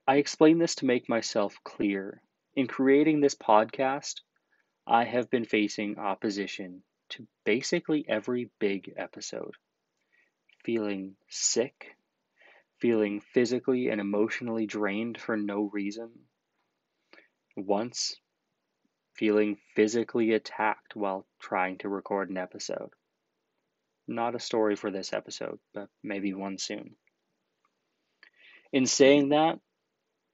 I 0.07 0.17
explain 0.17 0.57
this 0.57 0.75
to 0.75 0.85
make 0.85 1.09
myself 1.09 1.55
clear. 1.63 2.21
In 2.55 2.67
creating 2.67 3.19
this 3.19 3.35
podcast, 3.35 4.21
I 4.87 5.03
have 5.03 5.29
been 5.29 5.45
facing 5.45 5.99
opposition 5.99 6.83
to 7.09 7.27
basically 7.45 8.05
every 8.07 8.49
big 8.59 8.93
episode. 8.97 9.55
Feeling 10.63 11.17
sick, 11.29 11.95
feeling 12.79 13.19
physically 13.19 13.89
and 13.89 14.01
emotionally 14.01 14.65
drained 14.65 15.19
for 15.19 15.37
no 15.37 15.69
reason. 15.71 16.11
Once, 17.57 18.15
feeling 19.15 19.57
physically 19.75 20.33
attacked 20.33 20.95
while 20.95 21.25
trying 21.39 21.77
to 21.79 21.89
record 21.89 22.29
an 22.29 22.37
episode. 22.37 22.91
Not 24.07 24.35
a 24.35 24.39
story 24.39 24.75
for 24.75 24.91
this 24.91 25.11
episode, 25.11 25.59
but 25.73 25.89
maybe 26.03 26.33
one 26.33 26.59
soon. 26.59 26.95
In 28.71 28.85
saying 28.85 29.29
that, 29.29 29.59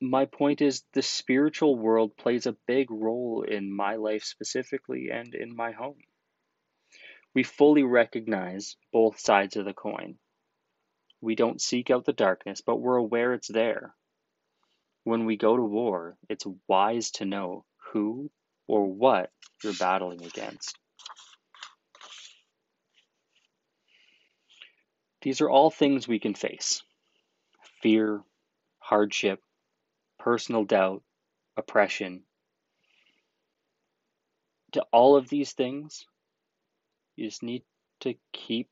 my 0.02 0.26
point 0.26 0.62
is 0.62 0.84
the 0.92 1.02
spiritual 1.02 1.78
world 1.78 2.18
plays 2.18 2.46
a 2.46 2.58
big 2.68 2.92
role 2.92 3.44
in 3.44 3.74
my 3.74 3.96
life 3.96 4.26
specifically 4.26 5.10
and 5.10 5.34
in 5.34 5.56
my 5.56 5.72
home. 5.72 6.02
We 7.34 7.44
fully 7.44 7.84
recognize 7.84 8.76
both 8.92 9.20
sides 9.20 9.56
of 9.56 9.64
the 9.64 9.74
coin. 9.74 10.20
We 11.22 11.36
don't 11.36 11.62
seek 11.62 11.90
out 11.90 12.04
the 12.04 12.12
darkness, 12.12 12.60
but 12.60 12.82
we're 12.82 12.98
aware 12.98 13.34
it's 13.34 13.48
there. 13.48 13.96
When 15.04 15.26
we 15.26 15.36
go 15.36 15.56
to 15.56 15.64
war, 15.64 16.18
it's 16.30 16.46
wise 16.68 17.12
to 17.12 17.26
know 17.26 17.66
who 17.92 18.32
or 18.68 18.86
what 18.86 19.32
you're 19.64 19.74
battling 19.74 20.24
against. 20.24 20.78
These 25.22 25.42
are 25.42 25.50
all 25.50 25.70
things 25.70 26.08
we 26.08 26.20
can 26.20 26.34
face 26.34 26.84
fear, 27.82 28.22
hardship, 28.80 29.42
personal 30.20 30.64
doubt, 30.64 31.04
oppression. 31.58 32.24
To 34.74 34.82
all 34.92 35.16
of 35.18 35.30
these 35.30 35.54
things, 35.54 36.06
you 37.16 37.28
just 37.28 37.44
need 37.44 37.64
to 38.02 38.16
keep 38.32 38.70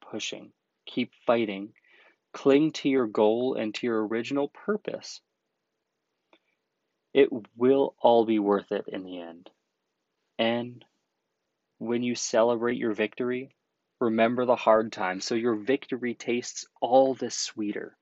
pushing, 0.00 0.52
keep 0.86 1.12
fighting, 1.26 1.72
cling 2.32 2.72
to 2.72 2.88
your 2.88 3.06
goal 3.06 3.54
and 3.54 3.74
to 3.76 3.86
your 3.86 4.06
original 4.06 4.48
purpose. 4.48 5.20
It 7.12 7.28
will 7.56 7.94
all 8.00 8.24
be 8.24 8.38
worth 8.38 8.70
it 8.72 8.84
in 8.88 9.04
the 9.04 9.20
end. 9.20 9.50
And 10.38 10.84
when 11.78 12.02
you 12.02 12.14
celebrate 12.14 12.76
your 12.76 12.92
victory, 12.92 13.50
remember 14.00 14.44
the 14.44 14.56
hard 14.56 14.92
times 14.92 15.24
so 15.24 15.34
your 15.34 15.56
victory 15.56 16.14
tastes 16.14 16.66
all 16.80 17.14
the 17.14 17.30
sweeter. 17.30 17.96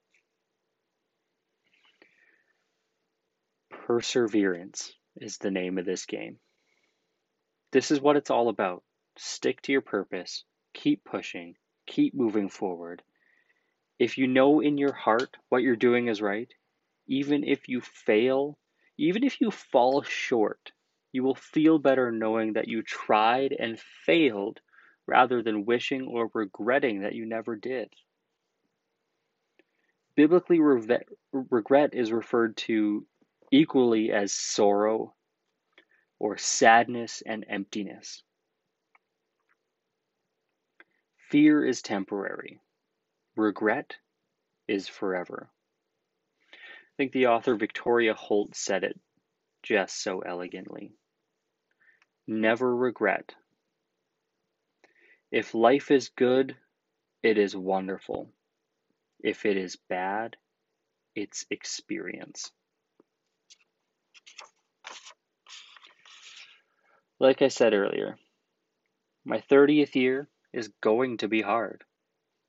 Perseverance 3.70 4.92
is 5.16 5.38
the 5.38 5.50
name 5.50 5.78
of 5.78 5.86
this 5.86 6.04
game. 6.04 6.38
This 7.72 7.90
is 7.90 8.00
what 8.00 8.16
it's 8.16 8.30
all 8.30 8.48
about. 8.48 8.82
Stick 9.16 9.62
to 9.62 9.72
your 9.72 9.80
purpose, 9.80 10.44
keep 10.74 11.04
pushing, 11.04 11.56
keep 11.86 12.14
moving 12.14 12.48
forward. 12.48 13.02
If 13.98 14.18
you 14.18 14.26
know 14.26 14.60
in 14.60 14.78
your 14.78 14.92
heart 14.92 15.36
what 15.48 15.62
you're 15.62 15.76
doing 15.76 16.08
is 16.08 16.22
right, 16.22 16.52
even 17.08 17.42
if 17.44 17.68
you 17.68 17.80
fail, 17.80 18.58
even 18.98 19.22
if 19.22 19.40
you 19.40 19.50
fall 19.50 20.02
short, 20.02 20.72
you 21.12 21.22
will 21.22 21.36
feel 21.36 21.78
better 21.78 22.10
knowing 22.10 22.54
that 22.54 22.68
you 22.68 22.82
tried 22.82 23.54
and 23.58 23.80
failed 24.04 24.60
rather 25.06 25.42
than 25.42 25.64
wishing 25.64 26.02
or 26.02 26.30
regretting 26.34 27.00
that 27.00 27.14
you 27.14 27.24
never 27.24 27.56
did. 27.56 27.88
Biblically, 30.16 30.60
regret 31.32 31.94
is 31.94 32.12
referred 32.12 32.56
to 32.58 33.06
equally 33.52 34.12
as 34.12 34.32
sorrow 34.32 35.14
or 36.18 36.36
sadness 36.36 37.22
and 37.24 37.46
emptiness. 37.48 38.22
Fear 41.30 41.64
is 41.66 41.82
temporary, 41.82 42.60
regret 43.36 43.96
is 44.66 44.88
forever. 44.88 45.50
I 46.98 47.04
think 47.04 47.12
the 47.12 47.28
author 47.28 47.54
Victoria 47.54 48.12
Holt 48.12 48.56
said 48.56 48.82
it 48.82 48.98
just 49.62 50.02
so 50.02 50.18
elegantly. 50.18 50.90
Never 52.26 52.74
regret. 52.74 53.36
If 55.30 55.54
life 55.54 55.92
is 55.92 56.08
good, 56.08 56.56
it 57.22 57.38
is 57.38 57.54
wonderful. 57.54 58.32
If 59.20 59.46
it 59.46 59.56
is 59.56 59.76
bad, 59.88 60.36
it's 61.14 61.46
experience. 61.50 62.50
Like 67.20 67.42
I 67.42 67.48
said 67.48 67.74
earlier, 67.74 68.18
my 69.24 69.40
30th 69.48 69.94
year 69.94 70.28
is 70.52 70.72
going 70.80 71.18
to 71.18 71.28
be 71.28 71.42
hard. 71.42 71.84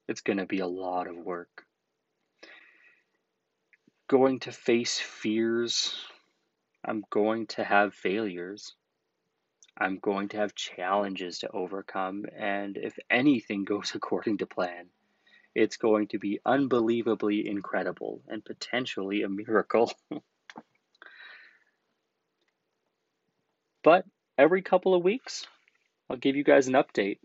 It's 0.08 0.22
going 0.22 0.38
to 0.38 0.48
be 0.48 0.60
a 0.60 0.68
lot 0.68 1.08
of 1.08 1.16
work. 1.16 1.68
Going 4.10 4.40
to 4.40 4.52
face 4.52 5.00
fears. 5.00 5.96
I'm 6.84 7.04
going 7.12 7.46
to 7.48 7.64
have 7.64 7.94
failures. 7.94 8.74
I'm 9.78 10.00
going 10.00 10.30
to 10.30 10.38
have 10.38 10.56
challenges 10.56 11.38
to 11.40 11.52
overcome. 11.52 12.26
And 12.36 12.76
if 12.76 12.98
anything 13.12 13.66
goes 13.66 13.94
according 13.94 14.40
to 14.40 14.48
plan, 14.48 14.88
it's 15.54 15.78
going 15.78 16.08
to 16.08 16.18
be 16.18 16.40
unbelievably 16.44 17.48
incredible 17.48 18.24
and 18.28 18.44
potentially 18.44 19.22
a 19.22 19.30
miracle. 19.30 19.92
but 23.84 24.06
every 24.40 24.64
couple 24.64 24.96
of 24.96 25.04
weeks, 25.04 25.46
I'll 26.10 26.18
give 26.18 26.36
you 26.36 26.44
guys 26.44 26.68
an 26.68 26.74
update. 26.74 27.20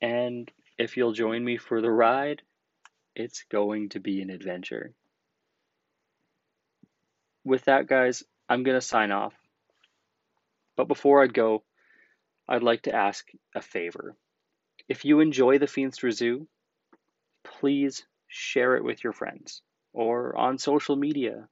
And 0.00 0.50
if 0.78 0.96
you'll 0.96 1.12
join 1.12 1.44
me 1.44 1.58
for 1.58 1.82
the 1.82 1.90
ride, 1.90 2.40
it's 3.14 3.44
going 3.50 3.90
to 3.90 4.00
be 4.00 4.22
an 4.22 4.30
adventure. 4.30 4.94
With 7.46 7.64
that, 7.64 7.86
guys, 7.86 8.22
I'm 8.48 8.62
going 8.62 8.76
to 8.76 8.86
sign 8.86 9.10
off. 9.10 9.32
But 10.76 10.88
before 10.88 11.22
I 11.22 11.28
go, 11.28 11.62
I'd 12.46 12.62
like 12.62 12.82
to 12.82 12.94
ask 12.94 13.26
a 13.54 13.62
favor. 13.62 14.14
If 14.88 15.06
you 15.06 15.20
enjoy 15.20 15.56
the 15.58 15.66
Feenstra 15.66 16.12
Zoo, 16.12 16.46
please 17.44 18.04
share 18.28 18.76
it 18.76 18.84
with 18.84 19.02
your 19.02 19.14
friends 19.14 19.62
or 19.94 20.36
on 20.36 20.58
social 20.58 20.96
media 20.96 21.48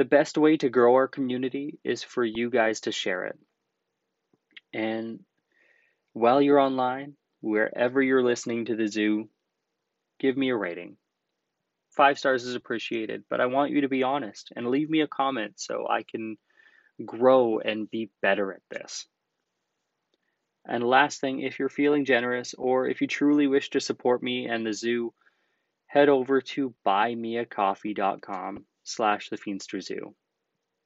the 0.00 0.04
best 0.04 0.38
way 0.38 0.56
to 0.56 0.70
grow 0.70 0.94
our 0.94 1.08
community 1.08 1.78
is 1.84 2.02
for 2.02 2.24
you 2.24 2.48
guys 2.48 2.80
to 2.80 2.90
share 2.90 3.26
it. 3.26 3.38
And 4.72 5.20
while 6.14 6.40
you're 6.40 6.58
online, 6.58 7.16
wherever 7.42 8.00
you're 8.00 8.22
listening 8.22 8.64
to 8.64 8.76
the 8.76 8.88
zoo, 8.88 9.28
give 10.18 10.36
me 10.38 10.48
a 10.48 10.56
rating. 10.56 10.96
Five 11.90 12.18
stars 12.18 12.44
is 12.44 12.54
appreciated, 12.54 13.24
but 13.28 13.40
I 13.40 13.46
want 13.46 13.72
you 13.72 13.82
to 13.82 13.88
be 13.88 14.02
honest 14.02 14.52
and 14.54 14.68
leave 14.68 14.88
me 14.88 15.00
a 15.00 15.08
comment 15.08 15.54
so 15.56 15.86
I 15.88 16.04
can 16.04 16.38
grow 17.04 17.58
and 17.58 17.90
be 17.90 18.10
better 18.22 18.52
at 18.52 18.62
this. 18.70 19.06
And 20.66 20.84
last 20.84 21.20
thing, 21.20 21.40
if 21.40 21.58
you're 21.58 21.68
feeling 21.68 22.04
generous 22.04 22.54
or 22.54 22.86
if 22.86 23.00
you 23.00 23.06
truly 23.06 23.46
wish 23.46 23.70
to 23.70 23.80
support 23.80 24.22
me 24.22 24.46
and 24.46 24.64
the 24.64 24.72
zoo, 24.72 25.12
head 25.86 26.08
over 26.08 26.40
to 26.40 26.74
buymeacoffee.com 26.86 28.64
slash 28.84 29.30
the. 29.30 30.14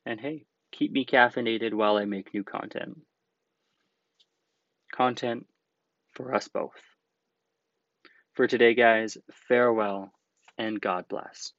And 0.06 0.20
hey, 0.20 0.46
keep 0.72 0.92
me 0.92 1.04
caffeinated 1.04 1.74
while 1.74 1.96
I 1.96 2.04
make 2.04 2.32
new 2.32 2.44
content. 2.44 3.00
Content 4.92 5.46
for 6.12 6.34
us 6.34 6.48
both. 6.48 6.80
For 8.34 8.46
today, 8.46 8.74
guys, 8.74 9.18
farewell 9.48 10.12
and 10.58 10.80
God 10.80 11.06
bless. 11.08 11.52